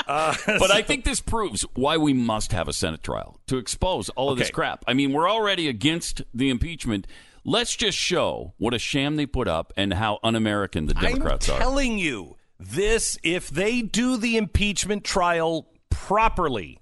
Uh, 0.07 0.35
But 0.47 0.71
I 0.71 0.83
think 0.83 1.05
this 1.05 1.21
proves 1.21 1.63
why 1.75 1.97
we 1.97 2.13
must 2.13 2.53
have 2.53 2.69
a 2.69 2.73
Senate 2.73 3.03
trial 3.03 3.39
to 3.49 3.57
expose 3.59 4.09
all 4.11 4.31
of 4.31 4.39
this 4.39 4.51
crap. 4.51 4.85
I 4.87 4.95
mean, 4.95 5.13
we're 5.13 5.29
already 5.31 5.69
against 5.69 6.23
the 6.35 6.51
impeachment. 6.51 7.07
Let's 7.45 7.75
just 7.75 7.97
show 7.97 8.55
what 8.59 8.75
a 8.75 8.79
sham 8.79 9.17
they 9.17 9.27
put 9.27 9.49
up 9.49 9.73
and 9.77 9.95
how 9.95 10.19
un-American 10.23 10.87
the 10.87 10.95
Democrats 10.95 11.49
are. 11.49 11.53
I'm 11.53 11.57
are. 11.57 11.61
telling 11.61 11.99
you, 11.99 12.37
this 12.59 13.19
if 13.23 13.49
they 13.49 13.83
do 13.83 14.17
the 14.17 14.37
impeachment 14.37 15.05
trial 15.05 15.67
properly, 15.89 16.81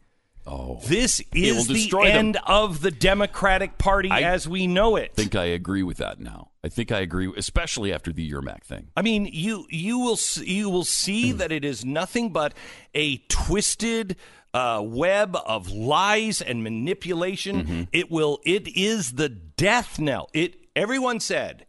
Oh, 0.50 0.80
this 0.86 1.22
is 1.34 1.66
the 1.66 1.90
them. 1.90 2.06
end 2.06 2.38
of 2.46 2.80
the 2.80 2.90
Democratic 2.90 3.76
Party 3.76 4.10
I 4.10 4.22
as 4.22 4.48
we 4.48 4.66
know 4.66 4.96
it. 4.96 5.10
I 5.12 5.14
think 5.14 5.34
I 5.34 5.44
agree 5.44 5.82
with 5.82 5.98
that 5.98 6.20
now. 6.20 6.52
I 6.64 6.70
think 6.70 6.90
I 6.90 7.00
agree, 7.00 7.30
especially 7.36 7.92
after 7.92 8.14
the 8.14 8.28
Yermak 8.30 8.64
thing. 8.64 8.88
I 8.96 9.02
mean, 9.02 9.26
you 9.26 9.66
you 9.68 9.98
will 9.98 10.18
you 10.42 10.70
will 10.70 10.84
see 10.84 11.32
hmm. 11.32 11.38
that 11.38 11.52
it 11.52 11.66
is 11.66 11.84
nothing 11.84 12.32
but 12.32 12.54
a 12.94 13.18
twisted 13.28 14.16
uh, 14.58 14.82
web 14.82 15.36
of 15.46 15.70
lies 15.70 16.42
and 16.42 16.62
manipulation. 16.64 17.88
It 17.92 18.10
will 18.10 18.40
it 18.44 18.66
is 18.76 19.12
the 19.12 19.28
death 19.28 19.98
knell. 19.98 20.28
It 20.32 20.56
everyone 20.74 21.20
said, 21.20 21.66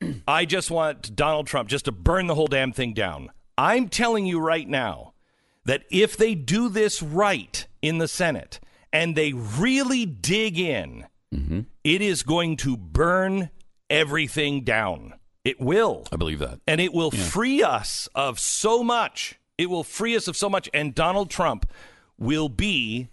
I 0.26 0.44
just 0.44 0.70
want 0.70 1.14
Donald 1.14 1.46
Trump 1.46 1.68
just 1.68 1.84
to 1.86 1.92
burn 1.92 2.26
the 2.26 2.34
whole 2.34 2.48
damn 2.48 2.72
thing 2.72 2.94
down. 2.94 3.30
I'm 3.56 3.88
telling 3.88 4.26
you 4.26 4.40
right 4.40 4.68
now 4.68 5.12
that 5.64 5.84
if 5.90 6.16
they 6.16 6.34
do 6.34 6.68
this 6.68 7.02
right 7.02 7.66
in 7.80 7.98
the 7.98 8.08
Senate 8.08 8.58
and 8.92 9.14
they 9.16 9.32
really 9.32 10.04
dig 10.04 10.58
in, 10.58 11.06
it 11.84 12.02
is 12.02 12.22
going 12.22 12.56
to 12.58 12.76
burn 12.76 13.50
everything 13.88 14.64
down. 14.64 15.14
It 15.44 15.60
will 15.60 16.06
I 16.12 16.16
believe 16.16 16.40
that. 16.40 16.60
and 16.66 16.80
it 16.80 16.92
will 16.92 17.10
free 17.10 17.62
us 17.62 18.08
of 18.14 18.38
so 18.38 18.82
much. 18.82 19.38
It 19.58 19.66
will 19.70 19.84
free 19.84 20.16
us 20.16 20.28
of 20.28 20.36
so 20.36 20.48
much, 20.48 20.68
and 20.74 20.94
Donald 20.94 21.30
Trump 21.30 21.66
will 22.18 22.48
be 22.48 23.08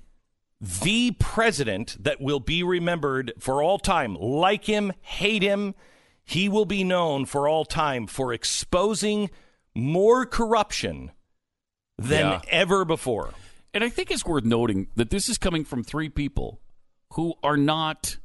the 0.62 1.12
president 1.20 1.96
that 2.04 2.20
will 2.20 2.40
be 2.40 2.64
remembered 2.64 3.32
for 3.40 3.64
all 3.64 3.80
time. 3.80 4.16
Like 4.16 4.66
him, 4.66 4.92
hate 5.02 5.42
him, 5.42 5.74
he 6.26 6.50
will 6.50 6.66
be 6.66 6.84
known 6.84 7.26
for 7.26 7.48
all 7.48 7.66
time 7.66 8.08
for 8.08 8.34
exposing 8.34 9.30
more 9.74 10.26
corruption 10.26 11.12
than 11.98 12.26
Yeah. 12.26 12.42
ever 12.50 12.86
before. 12.86 13.34
And 13.74 13.84
I 13.84 13.90
think 13.90 14.12
it's 14.12 14.26
worth 14.26 14.44
noting 14.44 14.88
that 14.96 15.10
this 15.10 15.30
is 15.30 15.38
coming 15.38 15.64
from 15.64 15.84
three 15.84 16.10
people 16.10 16.60
who 17.14 17.36
are 17.44 17.58
not, 17.58 18.18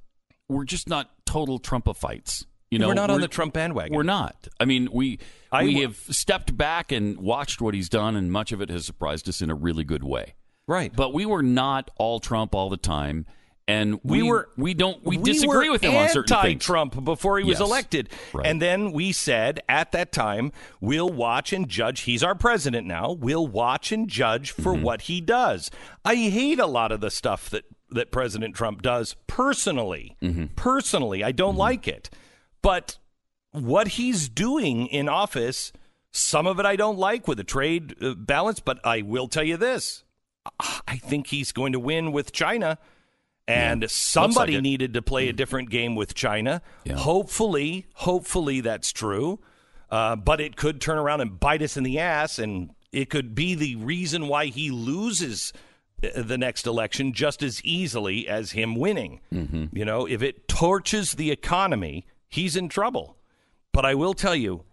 we're 0.48 0.64
just 0.64 0.88
not 0.88 1.10
total 1.24 1.58
Trumpophites. 1.60 2.46
You 2.70 2.78
know, 2.80 2.88
We're 2.88 2.94
not 2.94 3.10
on 3.10 3.20
the 3.20 3.28
Trump 3.28 3.54
bandwagon. 3.54 3.94
We're 3.94 4.02
not. 4.02 4.48
I 4.58 4.64
mean, 4.64 4.88
we 4.92 5.20
I 5.52 5.62
we 5.64 5.80
have 5.82 5.96
stepped 6.10 6.56
back 6.56 6.90
and 6.90 7.16
watched 7.18 7.60
what 7.60 7.72
he's 7.72 7.88
done, 7.88 8.16
and 8.16 8.32
much 8.32 8.50
of 8.50 8.60
it 8.60 8.68
has 8.68 8.84
surprised 8.84 9.28
us 9.28 9.40
in 9.40 9.48
a 9.48 9.54
really 9.54 9.84
good 9.84 10.02
way. 10.02 10.34
Right. 10.66 10.94
But 10.94 11.12
we 11.12 11.26
were 11.26 11.42
not 11.42 11.90
all 11.96 12.20
Trump 12.20 12.54
all 12.54 12.70
the 12.70 12.76
time, 12.78 13.26
and 13.68 14.00
we, 14.02 14.22
we 14.22 14.28
were 14.30 14.48
we 14.56 14.72
don't 14.74 15.04
we, 15.04 15.18
we 15.18 15.32
disagree 15.32 15.68
with 15.70 15.82
him 15.82 15.94
on 15.94 16.08
certain 16.08 16.36
things. 16.36 16.44
anti-Trump 16.54 17.04
before 17.04 17.38
he 17.38 17.44
was 17.44 17.58
Yes. 17.60 17.68
elected, 17.68 18.08
Right. 18.32 18.46
and 18.46 18.62
then 18.62 18.92
we 18.92 19.12
said 19.12 19.60
at 19.68 19.92
that 19.92 20.10
time 20.12 20.52
we'll 20.80 21.10
watch 21.10 21.52
and 21.52 21.68
judge. 21.68 22.00
He's 22.02 22.22
our 22.22 22.34
president 22.34 22.86
now. 22.86 23.12
We'll 23.12 23.46
watch 23.46 23.92
and 23.92 24.08
judge 24.08 24.52
for 24.52 24.72
Mm-hmm. 24.74 24.82
what 24.82 25.02
he 25.02 25.20
does. 25.20 25.70
I 26.04 26.14
hate 26.14 26.58
a 26.58 26.66
lot 26.66 26.92
of 26.92 27.00
the 27.00 27.10
stuff 27.10 27.50
that 27.50 27.64
that 27.90 28.10
President 28.10 28.56
Trump 28.56 28.80
does 28.82 29.16
personally. 29.26 30.16
Mm-hmm. 30.22 30.46
Personally, 30.56 31.22
I 31.22 31.32
don't 31.32 31.56
like 31.56 31.86
it, 31.86 32.08
but 32.62 32.96
what 33.52 33.88
he's 33.88 34.28
doing 34.30 34.86
in 34.86 35.08
office. 35.08 35.72
Some 36.16 36.46
of 36.46 36.60
it 36.60 36.64
I 36.66 36.76
don't 36.76 36.96
like 36.96 37.26
with 37.26 37.38
the 37.38 37.44
trade 37.44 37.96
uh, 38.00 38.14
balance, 38.14 38.60
but 38.60 38.78
I 38.86 39.02
will 39.02 39.26
tell 39.26 39.42
you 39.42 39.56
this. 39.56 40.03
I 40.60 40.96
think 40.96 41.28
he's 41.28 41.52
going 41.52 41.72
to 41.72 41.80
win 41.80 42.12
with 42.12 42.32
China. 42.32 42.78
And 43.46 43.90
somebody 43.90 44.56
it. 44.56 44.62
needed 44.62 44.94
to 44.94 45.02
play 45.02 45.28
a 45.28 45.32
different 45.34 45.68
game 45.68 45.96
with 45.96 46.14
China. 46.14 46.62
Yeah. 46.84 46.96
Hopefully, 46.96 47.86
hopefully 47.92 48.60
that's 48.62 48.90
true. 48.90 49.38
Uh, 49.90 50.16
but 50.16 50.40
it 50.40 50.56
could 50.56 50.80
turn 50.80 50.96
around 50.96 51.20
and 51.20 51.38
bite 51.38 51.60
us 51.60 51.76
in 51.76 51.84
the 51.84 51.98
ass, 51.98 52.38
and 52.38 52.70
it 52.90 53.10
could 53.10 53.34
be 53.34 53.54
the 53.54 53.76
reason 53.76 54.28
why 54.28 54.46
he 54.46 54.70
loses 54.70 55.52
uh, 56.02 56.22
the 56.22 56.38
next 56.38 56.66
election 56.66 57.12
just 57.12 57.42
as 57.42 57.62
easily 57.64 58.26
as 58.26 58.52
him 58.52 58.76
winning. 58.76 59.20
You 59.72 59.84
know, 59.84 60.06
if 60.06 60.22
it 60.22 60.48
torches 60.48 61.12
the 61.12 61.30
economy, 61.30 62.06
he's 62.28 62.56
in 62.56 62.70
trouble. 62.70 63.18
But 63.72 63.84
I 63.84 63.94
will 63.94 64.14
tell 64.14 64.34
you, 64.34 64.64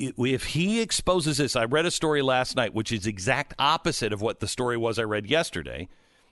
if 0.00 0.44
he 0.44 0.80
exposes 0.80 1.36
this, 1.36 1.54
I 1.56 1.64
read 1.64 1.86
a 1.86 1.90
story 1.90 2.22
last 2.22 2.56
night, 2.56 2.74
which 2.74 2.90
is 2.92 3.06
exact 3.06 3.54
opposite 3.58 4.12
of 4.12 4.20
what 4.22 4.40
the 4.40 4.48
story 4.48 4.76
was 4.76 4.98
I 4.98 5.02
read 5.02 5.26
yesterday. 5.26 5.88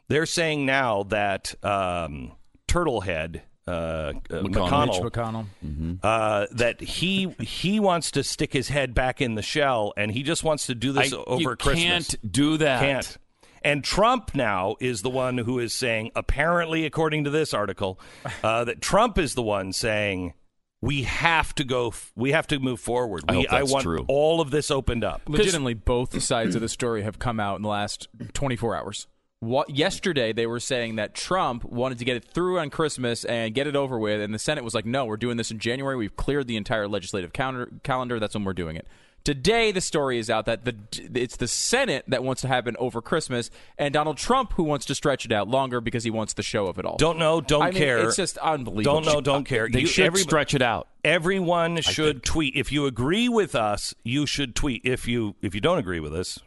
They're 0.08 0.26
saying 0.26 0.64
now 0.64 1.02
that 1.04 1.54
um, 1.62 2.32
Turtlehead 2.66 3.42
uh, 3.66 3.70
uh, 3.70 4.12
McConnell. 4.30 4.86
Mitch 4.86 5.12
McConnell, 5.12 5.46
McConnell. 5.62 5.98
uh, 6.02 6.46
that 6.52 6.80
he 6.80 7.34
he 7.40 7.78
wants 7.80 8.10
to 8.12 8.24
stick 8.24 8.52
his 8.52 8.68
head 8.68 8.94
back 8.94 9.20
in 9.20 9.34
the 9.34 9.42
shell, 9.42 9.92
and 9.96 10.10
he 10.10 10.22
just 10.22 10.42
wants 10.42 10.66
to 10.66 10.74
do 10.74 10.92
this 10.92 11.12
I- 11.12 11.16
over 11.26 11.40
you 11.42 11.56
Christmas. 11.56 11.82
can't 12.08 12.32
do 12.32 12.56
that. 12.56 12.80
Can't. 12.80 13.18
And 13.60 13.82
Trump 13.84 14.34
now 14.34 14.76
is 14.80 15.02
the 15.02 15.10
one 15.10 15.36
who 15.36 15.58
is 15.58 15.74
saying, 15.74 16.12
apparently, 16.14 16.86
according 16.86 17.24
to 17.24 17.30
this 17.30 17.52
article, 17.52 18.00
uh, 18.42 18.64
that 18.64 18.80
Trump 18.80 19.18
is 19.18 19.34
the 19.34 19.42
one 19.42 19.72
saying 19.72 20.32
we 20.80 21.02
have 21.02 21.54
to 21.56 21.64
go, 21.64 21.92
we 22.14 22.32
have 22.32 22.46
to 22.48 22.58
move 22.58 22.80
forward. 22.80 23.24
I 23.28 23.32
we, 23.32 23.38
hope 23.38 23.50
that's 23.50 23.72
want 23.72 23.84
true. 23.84 24.04
all 24.08 24.40
of 24.40 24.50
this 24.50 24.70
opened 24.70 25.04
up. 25.04 25.22
Legitimately, 25.26 25.74
both 25.74 26.20
sides 26.22 26.54
of 26.54 26.60
the 26.60 26.68
story 26.68 27.02
have 27.02 27.18
come 27.18 27.40
out 27.40 27.56
in 27.56 27.62
the 27.62 27.68
last 27.68 28.08
24 28.32 28.76
hours. 28.76 29.06
What, 29.40 29.70
yesterday, 29.70 30.32
they 30.32 30.46
were 30.46 30.58
saying 30.58 30.96
that 30.96 31.14
Trump 31.14 31.64
wanted 31.64 31.98
to 31.98 32.04
get 32.04 32.16
it 32.16 32.24
through 32.24 32.58
on 32.58 32.70
Christmas 32.70 33.24
and 33.24 33.54
get 33.54 33.68
it 33.68 33.76
over 33.76 33.96
with, 33.96 34.20
and 34.20 34.34
the 34.34 34.38
Senate 34.38 34.64
was 34.64 34.74
like, 34.74 34.84
"No, 34.84 35.04
we're 35.04 35.16
doing 35.16 35.36
this 35.36 35.52
in 35.52 35.60
January. 35.60 35.94
We've 35.94 36.16
cleared 36.16 36.48
the 36.48 36.56
entire 36.56 36.88
legislative 36.88 37.32
counter, 37.32 37.70
calendar. 37.84 38.18
That's 38.18 38.34
when 38.34 38.42
we're 38.42 38.52
doing 38.52 38.74
it." 38.74 38.88
Today, 39.24 39.72
the 39.72 39.80
story 39.82 40.18
is 40.18 40.30
out 40.30 40.46
that 40.46 40.64
the 40.64 40.74
it's 41.14 41.36
the 41.36 41.48
Senate 41.48 42.04
that 42.08 42.24
wants 42.24 42.40
to 42.42 42.48
happen 42.48 42.76
over 42.78 43.02
Christmas, 43.02 43.50
and 43.76 43.92
Donald 43.92 44.16
Trump 44.16 44.54
who 44.54 44.62
wants 44.62 44.86
to 44.86 44.94
stretch 44.94 45.26
it 45.26 45.32
out 45.32 45.48
longer 45.48 45.82
because 45.82 46.02
he 46.04 46.10
wants 46.10 46.32
the 46.32 46.42
show 46.42 46.66
of 46.66 46.78
it 46.78 46.86
all. 46.86 46.96
Don't 46.96 47.18
know, 47.18 47.40
don't 47.42 47.60
I 47.62 47.66
mean, 47.66 47.74
care. 47.74 47.98
It's 48.06 48.16
just 48.16 48.38
unbelievable. 48.38 49.02
Don't 49.02 49.12
know, 49.12 49.20
don't 49.20 49.44
care. 49.44 49.68
They 49.68 49.80
You- 49.80 49.86
should 49.86 50.06
every- 50.06 50.20
stretch 50.22 50.54
it 50.54 50.62
out. 50.62 50.88
Everyone 51.04 51.80
should 51.82 52.22
tweet. 52.22 52.54
If 52.56 52.72
you 52.72 52.86
agree 52.86 53.28
with 53.28 53.54
us, 53.54 53.94
you 54.02 54.24
should 54.24 54.54
tweet. 54.54 54.82
If 54.84 55.06
you 55.06 55.36
if 55.42 55.54
you 55.54 55.60
don't 55.60 55.78
agree 55.78 56.00
with 56.00 56.14
us, 56.14 56.38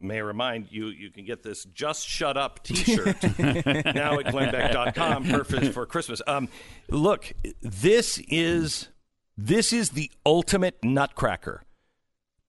may 0.00 0.16
I 0.16 0.20
remind 0.20 0.68
you, 0.70 0.86
you 0.86 1.10
can 1.10 1.24
get 1.24 1.42
this 1.42 1.64
"Just 1.64 2.06
Shut 2.06 2.36
Up" 2.36 2.62
T-shirt 2.62 3.06
now 3.38 4.18
at 4.20 4.26
glennbeck.com. 4.26 5.24
Perfect 5.24 5.74
for 5.74 5.86
Christmas. 5.86 6.22
Um, 6.28 6.48
look, 6.88 7.32
this 7.62 8.20
is 8.28 8.88
this 9.36 9.72
is 9.72 9.90
the 9.90 10.10
ultimate 10.24 10.76
nutcracker. 10.84 11.62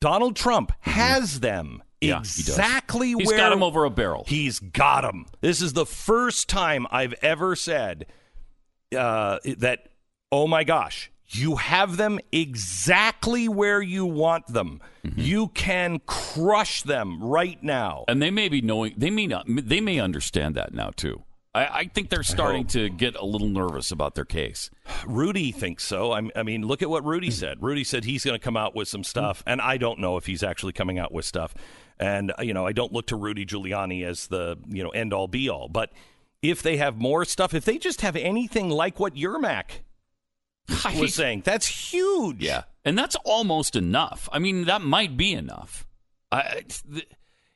Donald 0.02 0.36
Trump 0.36 0.72
has 0.82 1.40
them 1.40 1.84
Mm-hmm. 2.02 2.08
Yeah, 2.10 2.20
he 2.20 2.42
exactly 2.42 3.08
He's 3.10 3.28
where 3.28 3.38
got 3.38 3.52
him 3.52 3.64
over 3.64 3.84
a 3.84 3.90
barrel. 3.90 4.24
He's 4.28 4.60
got 4.60 5.04
him. 5.04 5.26
This 5.42 5.62
is 5.62 5.74
the 5.74 5.86
first 5.86 6.48
time 6.48 6.88
I've 6.92 7.14
ever 7.22 7.56
said 7.56 8.06
uh, 8.98 9.40
that. 9.58 9.90
Oh 10.32 10.48
my 10.48 10.64
gosh, 10.64 11.12
You 11.28 11.58
have 11.58 11.98
them 11.98 12.20
exactly 12.32 13.50
where 13.50 13.82
you 13.82 14.06
want 14.06 14.48
them. 14.48 14.82
You 15.16 15.48
can 15.50 16.00
crush 16.06 16.84
them 16.84 17.22
right 17.24 17.62
now. 17.64 18.06
And 18.08 18.22
they 18.22 18.32
may 18.32 18.48
be 18.48 18.62
knowing 18.62 18.94
they 18.96 19.10
may 19.10 19.28
not 19.28 19.46
they 19.48 19.82
may 19.82 20.00
understand 20.00 20.56
that 20.56 20.74
now 20.74 20.92
too. 20.96 21.24
I, 21.60 21.80
I 21.80 21.86
think 21.86 22.10
they're 22.10 22.24
starting 22.24 22.66
to 22.68 22.90
get 22.90 23.16
a 23.16 23.26
little 23.26 23.50
nervous 23.50 23.92
about 23.92 24.16
their 24.16 24.24
case. 24.24 24.70
Rudy 25.06 25.52
thinks 25.52 25.84
so. 25.84 26.14
I, 26.14 26.30
I 26.34 26.44
mean, 26.44 26.66
look 26.66 26.82
at 26.82 26.90
what 26.90 27.04
Rudy 27.04 27.32
said. 27.32 27.62
Rudy 27.62 27.84
said 27.84 28.06
he's 28.06 28.24
going 28.24 28.40
to 28.40 28.44
come 28.44 28.56
out 28.56 28.76
with 28.76 28.88
some 28.88 29.04
stuff, 29.04 29.44
and 29.46 29.60
I 29.60 29.78
don't 29.78 30.00
know 30.00 30.16
if 30.16 30.26
he's 30.26 30.42
actually 30.42 30.72
coming 30.72 30.98
out 30.98 31.12
with 31.12 31.26
stuff. 31.26 31.54
And 32.00 32.32
you 32.40 32.54
know, 32.54 32.66
I 32.66 32.72
don't 32.72 32.94
look 32.94 33.08
to 33.08 33.18
Rudy 33.18 33.46
Giuliani 33.46 34.06
as 34.06 34.28
the 34.28 34.58
you 34.68 34.84
know 34.84 34.90
end 34.90 35.12
all 35.14 35.28
be 35.28 35.50
all. 35.50 35.68
But 35.68 35.92
if 36.42 36.64
they 36.64 36.78
have 36.78 36.98
more 36.98 37.26
stuff, 37.26 37.54
if 37.54 37.66
they 37.66 37.78
just 37.78 38.02
have 38.02 38.16
anything 38.16 38.70
like 38.70 38.98
what 38.98 39.16
Yermak 39.16 39.82
was 40.98 41.14
saying, 41.14 41.42
that's 41.44 41.92
huge. 41.92 42.42
Yeah, 42.42 42.64
and 42.86 42.98
that's 42.98 43.18
almost 43.26 43.76
enough. 43.76 44.30
I 44.32 44.40
mean, 44.40 44.64
that 44.66 44.82
might 44.82 45.18
be 45.18 45.34
enough. 45.34 45.86
I, 46.32 46.64
th- 46.92 47.10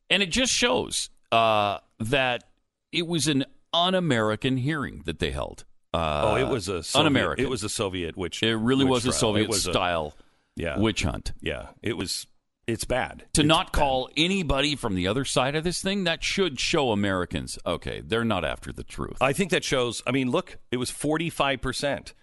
and 0.09 0.21
it 0.21 0.29
just 0.29 0.51
shows 0.51 1.09
uh, 1.31 1.77
that 1.99 2.43
it 2.91 3.07
was 3.07 3.29
an 3.29 3.45
un-American 3.73 4.57
hearing 4.57 5.01
that 5.05 5.19
they 5.19 5.31
held. 5.31 5.65
Uh, 5.93 6.21
Oh, 6.31 6.35
it 6.35 6.47
was 6.47 6.67
a 6.69 6.83
Soviet, 6.83 7.01
un-American. 7.01 7.45
It 7.45 7.49
was 7.49 7.63
a 7.63 7.69
Soviet 7.69 8.17
witch. 8.17 8.41
It 8.43 8.55
really 8.55 8.85
was 8.85 9.05
a. 9.05 9.11
Soviet 9.13 9.47
was 9.49 9.65
a- 9.67 9.71
style 9.71 10.13
yeah, 10.55 10.77
witch 10.79 11.03
hunt. 11.03 11.33
yeah. 11.41 11.67
It 11.81 11.97
was. 11.97 12.27
It's 12.65 12.85
bad 12.85 13.25
To 13.33 13.41
It's 13.41 13.47
not 13.47 13.73
bad. 13.73 13.79
call 13.79 14.09
anybody 14.15 14.77
from 14.77 14.95
the 14.95 15.05
other 15.07 15.25
side 15.25 15.55
of 15.55 15.65
this 15.65 15.81
thing, 15.81 16.05
that 16.05 16.23
should 16.23 16.61
show 16.61 16.91
Americans, 16.91 17.59
okay, 17.65 17.99
they're 17.99 18.23
not 18.23 18.45
after 18.45 18.71
the 18.71 18.83
truth. 18.85 19.17
I 19.19 19.33
think 19.33 19.51
that 19.51 19.65
shows. 19.65 20.01
I 20.07 20.11
mean, 20.11 20.31
look, 20.31 20.57
it 20.71 20.77
was 20.77 20.89
forty 20.89 21.29
five 21.29 21.61
percent. 21.61 22.13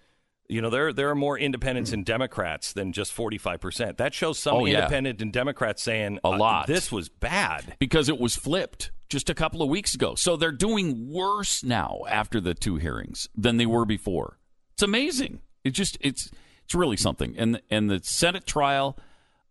You 0.50 0.60
know, 0.60 0.68
there 0.70 0.92
there 0.92 1.08
are 1.10 1.14
more 1.14 1.38
independents 1.38 1.92
and 1.92 2.04
Democrats 2.04 2.72
than 2.72 2.92
just 2.92 3.12
forty 3.12 3.38
five 3.38 3.60
percent. 3.60 3.98
That 3.98 4.12
shows 4.12 4.38
some 4.38 4.56
Oh, 4.56 4.64
yeah. 4.66 4.78
independent 4.78 5.22
and 5.22 5.32
Democrats 5.32 5.82
saying 5.82 6.18
A 6.24 6.28
uh, 6.28 6.36
lot. 6.38 6.66
This 6.66 6.90
was 6.90 7.08
bad. 7.08 7.76
because 7.78 8.08
it 8.08 8.18
was 8.18 8.34
flipped 8.36 8.90
just 9.08 9.30
a 9.30 9.34
couple 9.34 9.62
of 9.62 9.68
weeks 9.68 9.94
ago. 9.94 10.14
So 10.16 10.36
they're 10.36 10.50
doing 10.52 11.10
worse 11.10 11.62
now 11.62 12.00
after 12.08 12.40
the 12.40 12.54
two 12.54 12.76
hearings 12.76 13.28
than 13.36 13.58
they 13.58 13.66
were 13.66 13.84
before. 13.84 14.38
It's 14.74 14.82
amazing. 14.82 15.40
It 15.62 15.70
just 15.70 15.96
it's 16.00 16.30
it's 16.64 16.74
really 16.74 16.96
something. 16.96 17.34
And 17.38 17.62
and 17.70 17.88
the 17.88 18.00
Senate 18.02 18.46
trial, 18.46 18.98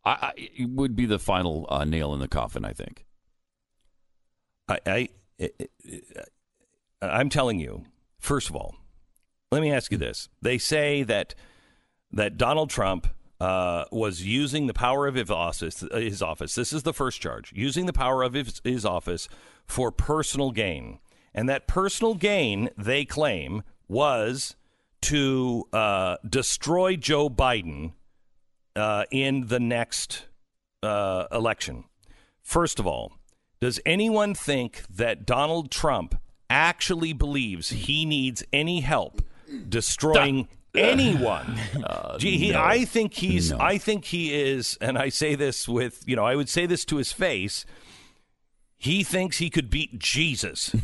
I, 0.04 0.12
I 0.12 0.66
would 0.68 0.96
be 0.96 1.06
the 1.06 1.20
final 1.20 1.66
uh, 1.70 1.86
nail 1.86 2.14
in 2.14 2.20
the 2.20 2.28
coffin. 2.28 2.66
I 2.66 2.74
think. 2.74 3.06
I, 4.68 4.80
I, 4.86 5.10
I 5.42 5.50
I'm 7.02 7.30
telling 7.30 7.60
you. 7.60 7.86
First 8.20 8.50
of 8.50 8.56
all, 8.58 8.76
let 9.52 9.62
me 9.62 9.72
ask 9.72 9.92
you 9.92 9.98
this: 9.98 10.30
They 10.42 10.58
say 10.58 11.04
that 11.04 11.36
that 12.12 12.38
Donald 12.38 12.70
Trump 12.70 13.08
uh, 13.40 13.86
was 13.92 14.26
using 14.26 14.68
the 14.68 14.74
power 14.74 15.08
of 15.08 15.16
his 15.16 15.30
office. 15.30 15.84
His 15.92 16.22
office. 16.22 16.56
This 16.56 16.74
is 16.74 16.84
the 16.84 16.94
first 16.94 17.22
charge: 17.22 17.52
using 17.56 17.86
the 17.86 17.94
power 17.94 18.24
of 18.24 18.34
his, 18.34 18.62
his 18.64 18.86
office 18.86 19.28
for 19.66 19.92
personal 19.92 20.52
gain, 20.52 21.00
and 21.34 21.50
that 21.50 21.68
personal 21.68 22.16
gain, 22.16 22.70
they 22.78 23.06
claim, 23.06 23.64
was 23.88 24.56
to 25.02 25.66
uh, 25.74 26.18
destroy 26.28 26.96
Joe 26.96 27.30
Biden 27.30 27.94
uh, 28.76 29.06
in 29.12 29.48
the 29.48 29.60
next 29.60 30.28
uh, 30.84 31.26
election. 31.32 31.86
First 32.42 32.80
of 32.80 32.88
all, 32.88 33.14
does 33.60 33.80
anyone 33.86 34.34
think 34.34 34.84
that 34.90 35.26
Donald 35.26 35.72
Trump 35.72 36.20
actually 36.50 37.14
believes 37.14 37.70
he 37.70 38.06
needs 38.06 38.44
any 38.52 38.82
help 38.82 39.22
destroying 39.68 40.48
anyone? 40.76 41.60
Uh, 41.84 42.18
Gee, 42.18 42.38
he, 42.38 42.56
I 42.56 42.86
think 42.86 43.14
he's. 43.14 43.52
I 43.52 43.78
think 43.78 44.06
he 44.06 44.34
is, 44.34 44.78
and 44.82 44.98
I 44.98 45.10
say 45.10 45.36
this 45.36 45.68
with 45.68 46.04
you 46.06 46.16
know, 46.16 46.26
I 46.26 46.36
would 46.36 46.50
say 46.50 46.66
this 46.66 46.86
to 46.86 46.98
his 46.98 47.12
face. 47.12 47.66
He 48.82 49.04
thinks 49.04 49.40
he 49.40 49.50
could 49.50 49.70
beat 49.70 50.00
Jesus. 50.00 50.74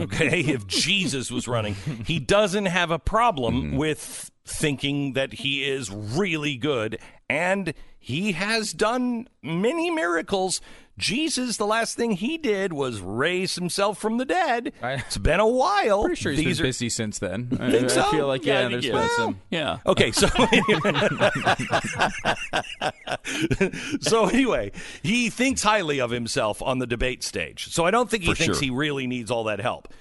Okay, 0.00 0.40
if 0.40 0.66
Jesus 0.66 1.30
was 1.30 1.48
running, 1.48 1.74
he 2.04 2.18
doesn't 2.18 2.66
have 2.66 2.90
a 2.90 2.98
problem 2.98 3.54
mm-hmm. 3.62 3.76
with 3.76 4.30
thinking 4.44 5.14
that 5.14 5.32
he 5.34 5.64
is 5.64 5.90
really 5.90 6.56
good, 6.56 6.98
and 7.28 7.72
he 8.06 8.32
has 8.32 8.72
done 8.72 9.26
many 9.42 9.90
miracles. 9.90 10.60
Jesus, 10.96 11.56
the 11.56 11.66
last 11.66 11.96
thing 11.96 12.12
he 12.12 12.38
did 12.38 12.72
was 12.72 13.00
raise 13.00 13.56
himself 13.56 13.98
from 13.98 14.18
the 14.18 14.24
dead. 14.24 14.72
I- 14.80 14.92
it's 14.92 15.18
been 15.18 15.40
a 15.40 15.46
while. 15.46 16.04
Pretty 16.04 16.20
sure 16.22 16.30
he's 16.32 16.44
These 16.44 16.58
been 16.58 16.66
are- 16.66 16.68
busy 16.68 16.88
since 16.88 17.18
then. 17.18 17.48
I, 17.60 17.70
Think 17.72 17.84
I 17.86 17.88
so? 17.88 18.10
feel 18.12 18.28
like 18.28 18.46
Yeah, 18.46 18.54
I 18.54 18.60
yeah, 18.62 18.68
think 18.68 18.82
there's 18.82 18.86
yeah. 18.86 19.00
been 19.00 19.10
some. 19.16 19.40
Yeah. 19.50 19.78
Okay, 19.86 20.12
so 20.12 20.28
so 24.00 24.26
anyway, 24.26 24.72
he 25.02 25.30
thinks 25.30 25.62
highly 25.62 26.00
of 26.00 26.10
himself 26.10 26.62
on 26.62 26.78
the 26.78 26.86
debate 26.86 27.22
stage. 27.22 27.68
So 27.72 27.84
I 27.84 27.90
don't 27.90 28.10
think 28.10 28.22
he 28.22 28.30
For 28.30 28.36
thinks 28.36 28.58
sure. 28.58 28.64
he 28.64 28.70
really 28.70 29.06
needs 29.06 29.30
all 29.30 29.44
that 29.44 29.60
help. 29.60 29.92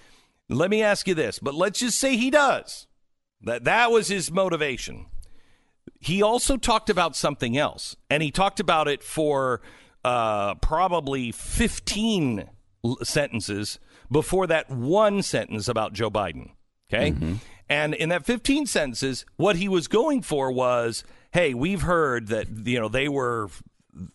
Let 0.49 0.69
me 0.69 0.83
ask 0.83 1.07
you 1.07 1.15
this, 1.15 1.39
but 1.39 1.55
let's 1.55 1.79
just 1.79 1.97
say 1.99 2.15
he 2.17 2.29
does. 2.29 2.87
That 3.41 3.63
that 3.65 3.91
was 3.91 4.07
his 4.07 4.31
motivation. 4.31 5.07
He 6.05 6.21
also 6.21 6.55
talked 6.55 6.91
about 6.91 7.15
something 7.15 7.57
else, 7.57 7.95
and 8.11 8.21
he 8.21 8.29
talked 8.29 8.59
about 8.59 8.87
it 8.87 9.01
for 9.01 9.61
uh, 10.03 10.53
probably 10.55 11.31
15 11.31 12.47
l- 12.85 12.97
sentences 13.01 13.79
before 14.11 14.45
that 14.45 14.69
one 14.69 15.23
sentence 15.23 15.67
about 15.67 15.93
Joe 15.93 16.11
Biden. 16.11 16.51
Okay. 16.93 17.15
And 17.67 17.95
in 17.95 18.09
that 18.09 18.23
15 18.23 18.67
sentences, 18.67 19.25
what 19.37 19.55
he 19.55 19.67
was 19.67 19.87
going 19.87 20.21
for 20.21 20.51
was 20.51 21.03
hey, 21.31 21.55
we've 21.55 21.81
heard 21.81 22.27
that, 22.27 22.47
you 22.65 22.79
know, 22.79 22.87
they 22.87 23.09
were, 23.09 23.49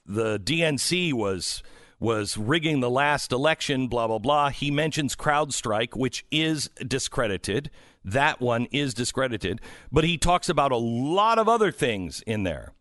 the 0.07 0.39
DNC 0.39 1.13
was. 1.13 1.63
Was 2.03 2.39
rigging 2.39 2.81
the 2.81 2.89
last 2.89 3.31
election, 3.31 3.87
blah, 3.87 4.07
blah, 4.07 4.19
blah. 4.19 4.49
He 4.49 4.71
mentions 4.71 5.15
CrowdStrike, 5.15 5.95
which 5.95 6.25
is 6.31 6.71
discredited. 6.79 7.71
That 8.05 8.41
one 8.41 8.67
is 8.73 8.95
discredited. 8.95 9.61
But 9.93 10.05
he 10.05 10.17
talks 10.17 10.49
about 10.49 10.73
a 10.73 10.77
lot 10.77 11.39
of 11.39 11.49
other 11.49 11.71
things 11.71 12.23
in 12.27 12.45
there. 12.45 12.73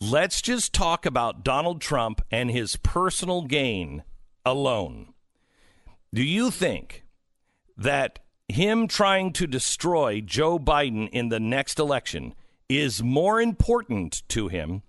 Let's 0.00 0.42
just 0.42 0.72
talk 0.72 1.06
about 1.06 1.44
Donald 1.44 1.80
Trump 1.80 2.22
and 2.30 2.50
his 2.50 2.76
personal 2.76 3.42
gain 3.42 4.02
alone. 4.44 5.14
Do 6.12 6.22
you 6.22 6.50
think 6.50 7.04
that 7.76 8.18
him 8.48 8.88
trying 8.88 9.32
to 9.34 9.46
destroy 9.46 10.20
Joe 10.20 10.58
Biden 10.58 11.08
in 11.10 11.28
the 11.28 11.40
next 11.40 11.78
election 11.78 12.34
is 12.68 13.02
more 13.02 13.40
important 13.40 14.22
to 14.28 14.48
him 14.48 14.82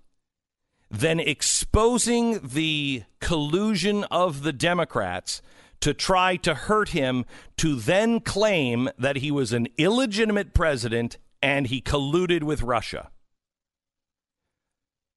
than 0.90 1.20
exposing 1.20 2.40
the 2.44 3.04
collusion 3.20 4.04
of 4.06 4.44
the 4.44 4.54
Democrats 4.54 5.42
to 5.84 5.94
try 5.94 6.38
to 6.38 6.54
hurt 6.54 6.90
him 6.90 7.26
to 7.58 7.76
then 7.76 8.22
claim 8.22 8.88
that 8.98 9.18
he 9.18 9.30
was 9.30 9.52
an 9.52 9.68
illegitimate 9.78 10.54
president 10.54 11.18
and 11.42 11.68
he 11.68 11.82
colluded 11.82 12.42
with 12.42 12.62
Russia? 12.62 13.12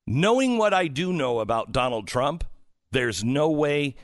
Knowing 0.08 0.58
what 0.58 0.74
I 0.74 0.88
do 0.88 1.12
know 1.12 1.38
about 1.38 1.70
Donald 1.70 2.08
Trump, 2.08 2.42
there's 2.90 3.22
no 3.22 3.48
way 3.48 3.94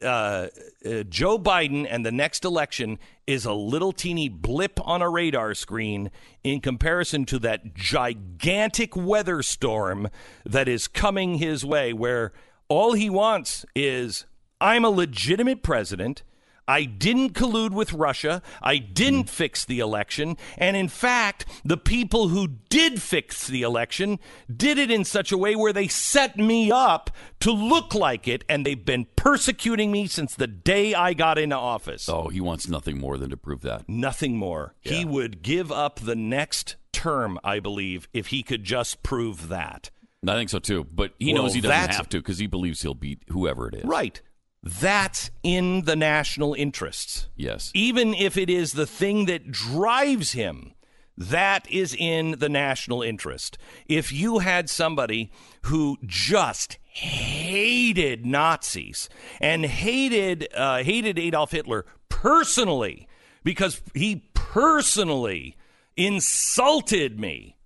uh, 0.00 0.46
uh, 0.84 1.02
Joe 1.08 1.40
Biden 1.40 1.88
and 1.90 2.06
the 2.06 2.12
next 2.12 2.44
election 2.44 3.00
is 3.26 3.44
a 3.44 3.52
little 3.52 3.92
teeny 3.92 4.28
blip 4.28 4.78
on 4.86 5.02
a 5.02 5.10
radar 5.10 5.54
screen 5.54 6.12
in 6.44 6.60
comparison 6.60 7.24
to 7.26 7.40
that 7.40 7.74
gigantic 7.74 8.94
weather 8.94 9.42
storm 9.42 10.08
that 10.44 10.68
is 10.68 10.86
coming 10.86 11.38
his 11.38 11.64
way, 11.64 11.92
where 11.92 12.32
all 12.68 12.92
he 12.92 13.10
wants 13.10 13.64
is 13.74 14.24
I'm 14.62 14.84
a 14.84 14.90
legitimate 14.90 15.62
president. 15.62 16.22
I 16.68 16.84
didn't 16.84 17.30
collude 17.30 17.72
with 17.72 17.92
Russia. 17.92 18.40
I 18.62 18.78
didn't 18.78 19.24
mm. 19.24 19.28
fix 19.28 19.64
the 19.64 19.80
election. 19.80 20.36
And 20.56 20.76
in 20.76 20.86
fact, 20.86 21.44
the 21.64 21.76
people 21.76 22.28
who 22.28 22.46
did 22.68 23.02
fix 23.02 23.48
the 23.48 23.62
election 23.62 24.20
did 24.54 24.78
it 24.78 24.88
in 24.88 25.04
such 25.04 25.32
a 25.32 25.36
way 25.36 25.56
where 25.56 25.72
they 25.72 25.88
set 25.88 26.36
me 26.36 26.70
up 26.70 27.10
to 27.40 27.50
look 27.50 27.94
like 27.94 28.28
it. 28.28 28.44
And 28.48 28.64
they've 28.64 28.84
been 28.84 29.06
persecuting 29.16 29.90
me 29.90 30.06
since 30.06 30.36
the 30.36 30.46
day 30.46 30.94
I 30.94 31.14
got 31.14 31.36
into 31.36 31.56
office. 31.56 32.08
Oh, 32.08 32.28
he 32.28 32.40
wants 32.40 32.68
nothing 32.68 32.98
more 32.98 33.18
than 33.18 33.30
to 33.30 33.36
prove 33.36 33.62
that. 33.62 33.88
Nothing 33.88 34.36
more. 34.36 34.74
He 34.80 35.04
would 35.04 35.42
give 35.42 35.72
up 35.72 35.98
the 35.98 36.16
next 36.16 36.76
term, 36.92 37.40
I 37.42 37.58
believe, 37.58 38.06
if 38.12 38.28
he 38.28 38.44
could 38.44 38.62
just 38.62 39.02
prove 39.02 39.48
that. 39.48 39.90
I 40.26 40.34
think 40.34 40.50
so 40.50 40.60
too. 40.60 40.86
But 40.92 41.14
he 41.18 41.34
Well, 41.34 41.42
knows 41.42 41.54
he 41.54 41.60
doesn't 41.60 41.96
have 41.96 42.08
to 42.10 42.18
because 42.18 42.38
he 42.38 42.46
believes 42.46 42.82
he'll 42.82 42.94
beat 42.94 43.22
whoever 43.28 43.66
it 43.66 43.74
is. 43.74 43.84
Right. 43.84 44.22
That's 44.62 45.30
in 45.42 45.82
the 45.82 45.96
national 45.96 46.54
interests. 46.54 47.28
Yes. 47.36 47.70
even 47.74 48.14
if 48.14 48.36
it 48.36 48.48
is 48.48 48.72
the 48.72 48.86
thing 48.86 49.26
that 49.26 49.50
drives 49.50 50.32
him, 50.32 50.74
that 51.16 51.68
is 51.70 51.94
in 51.98 52.38
the 52.38 52.48
national 52.48 53.02
interest. 53.02 53.58
If 53.86 54.12
you 54.12 54.38
had 54.38 54.70
somebody 54.70 55.30
who 55.62 55.98
just 56.06 56.78
hated 56.84 58.24
Nazis 58.24 59.08
and 59.40 59.64
hated 59.64 60.48
uh, 60.54 60.82
hated 60.82 61.18
Adolf 61.18 61.50
Hitler 61.50 61.84
personally 62.08 63.08
because 63.44 63.82
he 63.94 64.30
personally 64.34 65.56
insulted 65.96 67.18
me, 67.18 67.56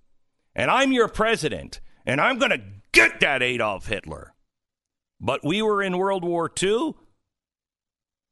and 0.55 0.71
I'm 0.71 0.91
your 0.91 1.07
president, 1.07 1.79
and 2.05 2.19
I'm 2.19 2.37
going 2.37 2.51
to 2.51 2.61
get 2.91 3.19
that 3.19 3.43
Adolf 3.43 3.87
Hitler. 3.87 4.33
But 5.19 5.43
we 5.43 5.61
were 5.61 5.81
in 5.81 5.97
World 5.97 6.23
War 6.23 6.51
II. 6.61 6.93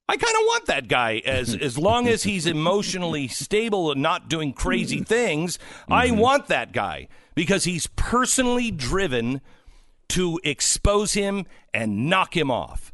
I 0.07 0.17
kind 0.17 0.35
of 0.35 0.45
want 0.45 0.65
that 0.67 0.87
guy 0.87 1.21
as 1.25 1.55
as 1.61 1.77
long 1.77 2.07
as 2.07 2.23
he's 2.23 2.45
emotionally 2.45 3.27
stable 3.27 3.91
and 3.91 4.01
not 4.01 4.29
doing 4.29 4.53
crazy 4.53 5.01
things. 5.03 5.57
I 5.89 6.07
mm-hmm. 6.07 6.17
want 6.17 6.47
that 6.47 6.71
guy 6.71 7.07
because 7.33 7.63
he's 7.63 7.87
personally 7.95 8.71
driven 8.71 9.41
to 10.09 10.39
expose 10.43 11.13
him 11.13 11.45
and 11.73 12.09
knock 12.09 12.37
him 12.37 12.51
off. 12.51 12.91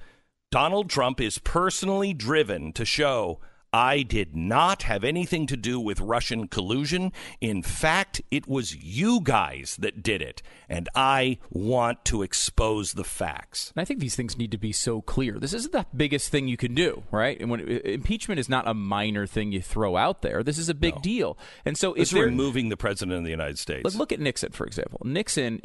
Donald 0.52 0.90
Trump 0.90 1.22
is 1.22 1.38
personally 1.38 2.14
driven 2.14 2.74
to 2.74 2.86
show 2.86 3.40
I 3.74 4.02
did 4.02 4.36
not 4.36 4.84
have 4.84 5.04
anything 5.06 5.48
to 5.48 5.56
do 5.56 5.80
with 5.80 6.02
Russian 6.02 6.50
collusion. 6.50 7.14
In 7.40 7.64
fact, 7.64 8.22
it 8.30 8.46
was 8.48 8.76
you 8.76 9.22
guys 9.22 9.78
that 9.80 10.04
did 10.04 10.22
it, 10.22 10.42
and 10.68 10.90
I 10.94 11.38
want 11.50 12.04
to 12.06 12.22
expose 12.22 12.94
the 12.94 13.06
facts. 13.06 13.72
And 13.74 13.82
I 13.82 13.86
think 13.86 14.02
these 14.02 14.16
things 14.16 14.38
need 14.38 14.52
to 14.52 14.58
be 14.58 14.74
so 14.74 15.02
clear. 15.02 15.40
This 15.40 15.54
isn't 15.54 15.72
the 15.72 15.86
biggest 15.96 16.30
thing 16.30 16.50
you 16.50 16.58
can 16.58 16.76
do, 16.76 17.04
right? 17.12 17.40
And 17.40 17.50
when 17.50 17.62
uh, 17.62 17.80
impeachment 17.86 18.40
is 18.40 18.50
not 18.50 18.68
a 18.68 18.74
minor 18.74 19.26
thing 19.26 19.54
you 19.54 19.62
throw 19.62 19.96
out 19.96 20.22
there, 20.22 20.44
this 20.44 20.58
is 20.58 20.68
a 20.68 20.74
big 20.74 21.02
deal. 21.02 21.38
And 21.64 21.78
so 21.78 21.94
It's 21.94 22.12
removing 22.12 22.70
the 22.70 22.78
president 22.78 23.18
of 23.18 23.24
the 23.24 23.30
United 23.30 23.58
States. 23.58 23.86
Look, 23.86 23.96
look 23.96 24.12
at 24.12 24.20
Nixon, 24.20 24.52
for 24.52 24.66
example. 24.66 25.00
Nixon, 25.06 25.62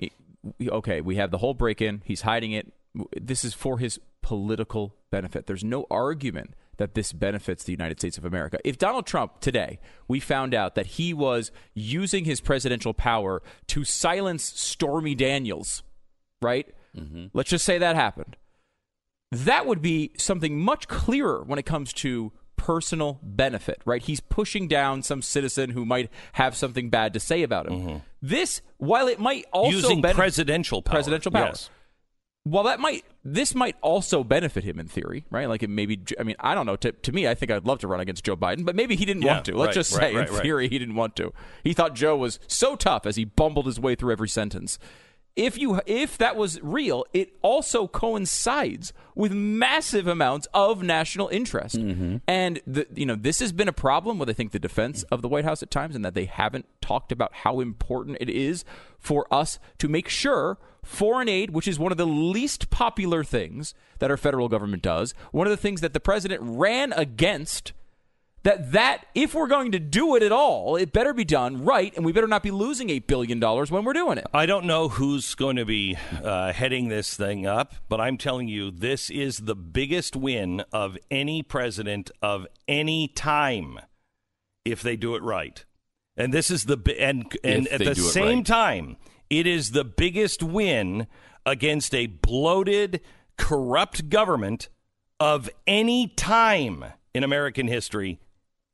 okay, 0.64 1.00
we 1.00 1.16
have 1.16 1.32
the 1.32 1.38
whole 1.38 1.54
break 1.54 1.82
in. 1.82 2.02
He's 2.04 2.20
hiding 2.20 2.52
it. 2.52 2.72
This 3.20 3.44
is 3.44 3.52
for 3.52 3.78
his 3.78 3.98
political 4.26 4.92
benefit. 5.12 5.46
There's 5.46 5.62
no 5.62 5.86
argument 5.88 6.54
that 6.78 6.94
this 6.94 7.12
benefits 7.12 7.62
the 7.62 7.70
United 7.70 8.00
States 8.00 8.18
of 8.18 8.24
America. 8.24 8.58
If 8.64 8.76
Donald 8.76 9.06
Trump 9.06 9.38
today, 9.40 9.78
we 10.08 10.18
found 10.18 10.52
out 10.52 10.74
that 10.74 10.86
he 10.86 11.14
was 11.14 11.52
using 11.74 12.24
his 12.24 12.40
presidential 12.40 12.92
power 12.92 13.40
to 13.68 13.84
silence 13.84 14.42
Stormy 14.42 15.14
Daniels, 15.14 15.84
right? 16.42 16.66
Mm-hmm. 16.96 17.26
Let's 17.34 17.50
just 17.50 17.64
say 17.64 17.78
that 17.78 17.94
happened. 17.94 18.36
That 19.30 19.64
would 19.64 19.80
be 19.80 20.10
something 20.18 20.58
much 20.60 20.88
clearer 20.88 21.44
when 21.44 21.60
it 21.60 21.64
comes 21.66 21.92
to 21.94 22.32
personal 22.56 23.20
benefit, 23.22 23.80
right? 23.84 24.02
He's 24.02 24.18
pushing 24.18 24.66
down 24.66 25.02
some 25.04 25.22
citizen 25.22 25.70
who 25.70 25.84
might 25.86 26.10
have 26.32 26.56
something 26.56 26.90
bad 26.90 27.12
to 27.14 27.20
say 27.20 27.44
about 27.44 27.68
him. 27.68 27.72
Mm-hmm. 27.78 27.96
This, 28.20 28.60
while 28.78 29.06
it 29.06 29.20
might 29.20 29.44
also 29.52 29.70
Using 29.76 30.00
benefit- 30.00 30.16
presidential 30.18 30.82
power. 30.82 30.94
presidential 30.94 31.30
power. 31.30 31.46
Yes. 31.46 31.70
Well, 32.48 32.62
that 32.62 32.78
might 32.78 33.04
this 33.24 33.56
might 33.56 33.74
also 33.80 34.22
benefit 34.22 34.62
him 34.62 34.78
in 34.78 34.86
theory, 34.86 35.24
right? 35.30 35.48
Like 35.48 35.64
it 35.64 35.68
maybe. 35.68 36.00
I 36.18 36.22
mean, 36.22 36.36
I 36.38 36.54
don't 36.54 36.64
know. 36.64 36.76
To, 36.76 36.92
to 36.92 37.10
me, 37.10 37.26
I 37.26 37.34
think 37.34 37.50
I'd 37.50 37.66
love 37.66 37.80
to 37.80 37.88
run 37.88 37.98
against 37.98 38.22
Joe 38.24 38.36
Biden, 38.36 38.64
but 38.64 38.76
maybe 38.76 38.94
he 38.94 39.04
didn't 39.04 39.22
Yeah, 39.22 39.32
want 39.34 39.46
to. 39.46 39.56
Let's 39.56 39.66
right, 39.70 39.74
just 39.74 39.90
say, 39.90 40.14
right, 40.14 40.28
in 40.28 40.32
right. 40.32 40.42
theory, 40.42 40.68
he 40.68 40.78
didn't 40.78 40.94
want 40.94 41.16
to. 41.16 41.32
He 41.64 41.72
thought 41.72 41.96
Joe 41.96 42.16
was 42.16 42.38
so 42.46 42.76
tough 42.76 43.04
as 43.04 43.16
he 43.16 43.24
bumbled 43.24 43.66
his 43.66 43.80
way 43.80 43.96
through 43.96 44.12
every 44.12 44.28
sentence. 44.28 44.78
If 45.36 45.58
you 45.58 45.80
if 45.86 46.16
that 46.16 46.34
was 46.34 46.58
real, 46.62 47.04
it 47.12 47.34
also 47.42 47.86
coincides 47.86 48.94
with 49.14 49.32
massive 49.32 50.06
amounts 50.06 50.48
of 50.54 50.82
national 50.82 51.28
interest, 51.28 51.76
Mm-hmm. 51.76 52.16
and 52.26 52.60
the, 52.66 52.86
you 52.94 53.04
know 53.04 53.16
this 53.16 53.40
has 53.40 53.52
been 53.52 53.68
a 53.68 53.72
problem 53.72 54.18
with 54.18 54.30
I 54.30 54.32
think 54.32 54.52
the 54.52 54.58
defense 54.58 55.02
of 55.04 55.20
the 55.20 55.28
White 55.28 55.44
House 55.44 55.62
at 55.62 55.70
times, 55.70 55.94
and 55.94 56.04
that 56.06 56.14
they 56.14 56.24
haven't 56.24 56.64
talked 56.80 57.12
about 57.12 57.32
how 57.34 57.60
important 57.60 58.16
it 58.20 58.30
is 58.30 58.64
for 58.98 59.26
us 59.32 59.58
to 59.78 59.88
make 59.88 60.08
sure 60.08 60.56
foreign 60.82 61.28
aid, 61.28 61.50
which 61.50 61.68
is 61.68 61.78
one 61.78 61.92
of 61.92 61.98
the 61.98 62.06
least 62.06 62.70
popular 62.70 63.22
things 63.24 63.74
that 63.98 64.10
our 64.10 64.16
federal 64.16 64.48
government 64.48 64.82
does, 64.82 65.12
one 65.32 65.46
of 65.46 65.50
the 65.50 65.56
things 65.56 65.80
that 65.82 65.92
the 65.92 66.00
president 66.00 66.40
ran 66.42 66.92
against 66.94 67.72
that 68.46 68.70
that 68.72 69.06
if 69.12 69.34
we're 69.34 69.48
going 69.48 69.72
to 69.72 69.80
do 69.80 70.14
it 70.14 70.22
at 70.22 70.30
all, 70.30 70.76
it 70.76 70.92
better 70.92 71.12
be 71.12 71.24
done 71.24 71.64
right, 71.64 71.92
and 71.96 72.04
we 72.04 72.12
better 72.12 72.28
not 72.28 72.44
be 72.44 72.52
losing 72.52 72.90
eight 72.90 73.08
billion 73.08 73.40
dollars 73.40 73.72
when 73.72 73.84
we're 73.84 73.92
doing 73.92 74.18
it. 74.18 74.26
I 74.32 74.46
don't 74.46 74.66
know 74.66 74.88
who's 74.88 75.34
going 75.34 75.56
to 75.56 75.64
be 75.64 75.96
uh, 76.22 76.52
heading 76.52 76.88
this 76.88 77.16
thing 77.16 77.44
up, 77.44 77.74
but 77.88 78.00
I'm 78.00 78.16
telling 78.16 78.46
you, 78.46 78.70
this 78.70 79.10
is 79.10 79.38
the 79.38 79.56
biggest 79.56 80.14
win 80.14 80.62
of 80.72 80.96
any 81.10 81.42
president 81.42 82.12
of 82.22 82.46
any 82.68 83.08
time 83.08 83.80
if 84.64 84.80
they 84.80 84.96
do 84.96 85.16
it 85.16 85.24
right. 85.24 85.64
And 86.16 86.32
this 86.32 86.48
is 86.48 86.66
the 86.66 86.78
and 87.00 87.36
and 87.42 87.66
If 87.66 87.72
at 87.72 87.84
the 87.84 87.94
same 87.96 88.38
right. 88.38 88.46
time, 88.46 88.96
it 89.28 89.48
is 89.48 89.72
the 89.72 89.84
biggest 89.84 90.40
win 90.40 91.08
against 91.44 91.92
a 91.96 92.06
bloated, 92.06 93.00
corrupt 93.36 94.08
government 94.08 94.68
of 95.18 95.50
any 95.66 96.06
time 96.06 96.84
in 97.12 97.24
American 97.24 97.66
history 97.66 98.20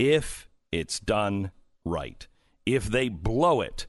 if 0.03 0.49
it's 0.73 0.99
done 0.99 1.53
right. 1.85 2.27
If 2.67 2.87
they 2.87 3.09
blow 3.09 3.61
it, 3.61 3.87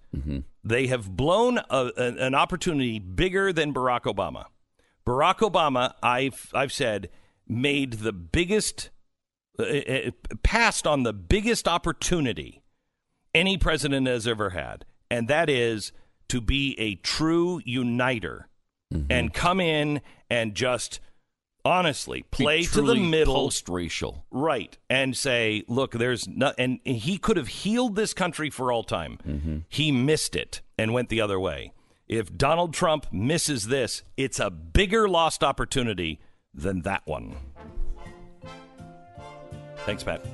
they 0.63 0.88
have 0.88 1.15
blown 1.15 1.58
a, 1.69 1.91
an 1.97 2.36
opportunity 2.36 2.99
bigger 2.99 3.52
than 3.52 3.73
Barack 3.73 4.04
Obama. 4.04 4.45
Barack 5.06 5.39
Obama, 5.39 5.93
I've 6.02 6.49
I've 6.54 6.71
said, 6.71 7.10
made 7.47 7.93
the 7.93 8.13
biggest, 8.13 8.89
uh, 9.60 9.63
uh, 9.63 10.12
passed 10.43 10.88
on 10.88 11.04
the 11.04 11.13
biggest 11.13 11.67
opportunity 11.67 12.62
any 13.34 13.58
president 13.58 14.08
has 14.08 14.28
ever 14.28 14.52
had, 14.52 14.86
and 15.10 15.28
that 15.28 15.49
is 15.49 15.91
to 16.30 16.39
be 16.41 16.80
a 16.80 16.95
true 16.95 17.60
uniter 17.65 18.47
and 19.10 19.34
come 19.34 19.60
in 19.60 20.02
and 20.30 20.54
just 20.54 20.99
honestly 21.65 22.23
play 22.32 22.63
to 22.63 22.82
the 22.82 22.95
middle. 22.95 23.36
post-racial. 23.36 24.26
right. 24.32 24.78
And 24.89 25.15
say 25.15 25.63
look 25.67 25.91
there's 25.91 26.28
not 26.28 26.56
and 26.58 26.80
he 26.84 27.17
could 27.17 27.38
have 27.38 27.47
healed 27.47 27.95
this 27.95 28.13
country 28.13 28.49
for 28.49 28.71
all 28.71 28.84
time. 28.84 29.17
Mm-hmm. 29.28 29.58
He 29.69 29.91
missed 29.91 30.36
it 30.36 30.62
and 30.78 30.93
went 30.93 31.10
the 31.10 31.21
other 31.21 31.39
way. 31.39 31.71
If 32.08 32.36
donald 32.36 32.73
trump 32.73 33.08
misses 33.12 33.67
this 33.67 34.04
it's 34.17 34.39
a 34.39 34.49
bigger 34.49 35.08
lost 35.08 35.43
opportunity 35.43 36.19
than 36.54 36.82
that 36.82 37.04
one. 37.06 37.36
Thanks 39.86 40.04
pat. 40.04 40.26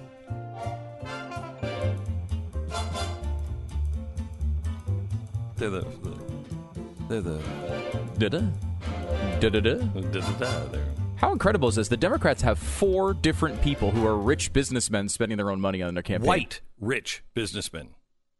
They're 5.57 5.69
the, 5.69 5.85
they're 7.09 7.21
the 7.21 7.41
Da-da. 8.17 8.41
Da-da-da. 9.39 9.75
da-da-da, 9.75 10.65
they're 10.67 10.85
How 11.19 11.31
incredible 11.33 11.67
is 11.67 11.75
this? 11.75 11.89
The 11.89 11.97
Democrats 11.97 12.41
have 12.43 12.57
four 12.57 13.13
different 13.13 13.61
people 13.61 13.91
who 13.91 14.07
are 14.07 14.17
rich 14.17 14.53
businessmen 14.53 15.09
spending 15.09 15.37
their 15.37 15.51
own 15.51 15.59
money 15.59 15.81
on 15.81 15.93
their 15.93 16.03
campaign. 16.03 16.27
white 16.27 16.61
rich 16.79 17.23
businessmen 17.33 17.89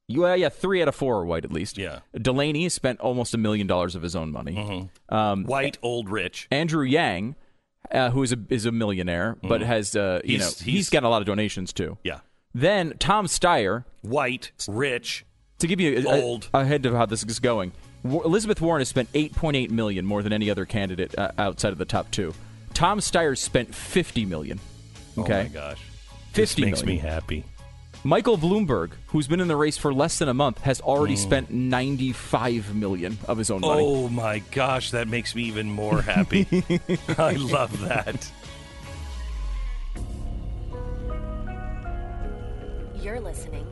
Yeah, 0.08 0.34
yeah, 0.36 0.48
three 0.50 0.82
out 0.82 0.88
of 0.88 0.96
four 0.96 1.18
are 1.20 1.26
white 1.26 1.44
at 1.44 1.52
least. 1.52 1.78
Yeah. 1.78 2.00
Delaney 2.20 2.70
spent 2.70 3.00
almost 3.02 3.34
a 3.34 3.38
million 3.38 3.68
dollars 3.68 3.96
of 3.96 4.02
his 4.02 4.16
own 4.16 4.32
money. 4.32 4.90
Um, 5.10 5.44
white 5.44 5.78
old 5.82 6.10
rich 6.10 6.48
Andrew 6.52 6.84
Yang, 6.86 7.36
uh, 7.92 8.12
who 8.12 8.24
is 8.24 8.32
a 8.32 8.38
is 8.50 8.66
a 8.66 8.72
millionaire, 8.72 9.38
but 9.44 9.60
has 9.62 9.96
uh, 9.96 10.22
you 10.24 10.38
He's- 10.38 10.40
know 10.40 10.46
he's- 10.46 10.60
he's 10.62 10.90
got 10.90 11.04
a 11.04 11.10
lot 11.10 11.22
of 11.22 11.26
donations 11.28 11.74
too. 11.74 11.98
yeah 12.04 12.20
Then 12.54 12.94
Tom 12.98 13.26
Steyer, 13.28 13.84
white 14.04 14.52
rich 14.70 15.26
to 15.60 15.68
give 15.68 15.82
you 15.82 15.98
a, 16.08 16.22
Old. 16.22 16.50
a, 16.54 16.60
a 16.60 16.66
head 16.66 16.86
of 16.86 16.94
how 16.94 17.06
this 17.06 17.24
is 17.24 17.40
going. 17.40 17.74
Elizabeth 18.06 18.62
Warren 18.62 18.80
has 18.80 18.88
spent 18.88 19.12
8.8 19.12 19.70
million 19.72 20.06
more 20.06 20.24
than 20.24 20.32
any 20.32 20.50
other 20.50 20.66
candidate 20.66 21.14
uh, 21.20 21.32
outside 21.38 21.74
of 21.74 21.78
the 21.78 21.84
top 21.84 22.10
two. 22.12 22.34
Tom 22.80 23.00
Steyer 23.02 23.38
spent 23.38 23.76
50 23.76 24.26
million. 24.26 24.58
Okay, 25.18 25.34
Oh 25.42 25.44
my 25.44 25.50
gosh. 25.50 25.82
This 26.32 26.52
50 26.54 26.62
makes 26.66 26.86
me 26.86 26.98
happy. 26.98 27.44
Michael 28.06 28.38
Bloomberg, 28.38 28.92
who's 29.08 29.28
been 29.28 29.42
in 29.42 29.50
the 29.50 29.56
race 29.58 29.78
for 29.78 29.94
less 29.94 30.18
than 30.18 30.30
a 30.30 30.34
month, 30.34 30.60
has 30.62 30.80
already 30.80 31.16
Mm. 31.16 31.18
spent 31.18 31.52
95 31.52 32.74
million 32.74 33.18
of 33.28 33.38
his 33.38 33.52
own 33.52 33.60
money. 33.60 33.84
Oh 33.86 34.08
my 34.08 34.40
gosh, 34.52 34.92
that 34.92 35.10
makes 35.10 35.36
me 35.36 35.44
even 35.44 35.70
more 35.70 36.02
happy. 36.02 36.48
I 37.18 37.34
love 37.34 37.78
that. 37.82 38.32
You're 43.04 43.20
listening 43.20 43.68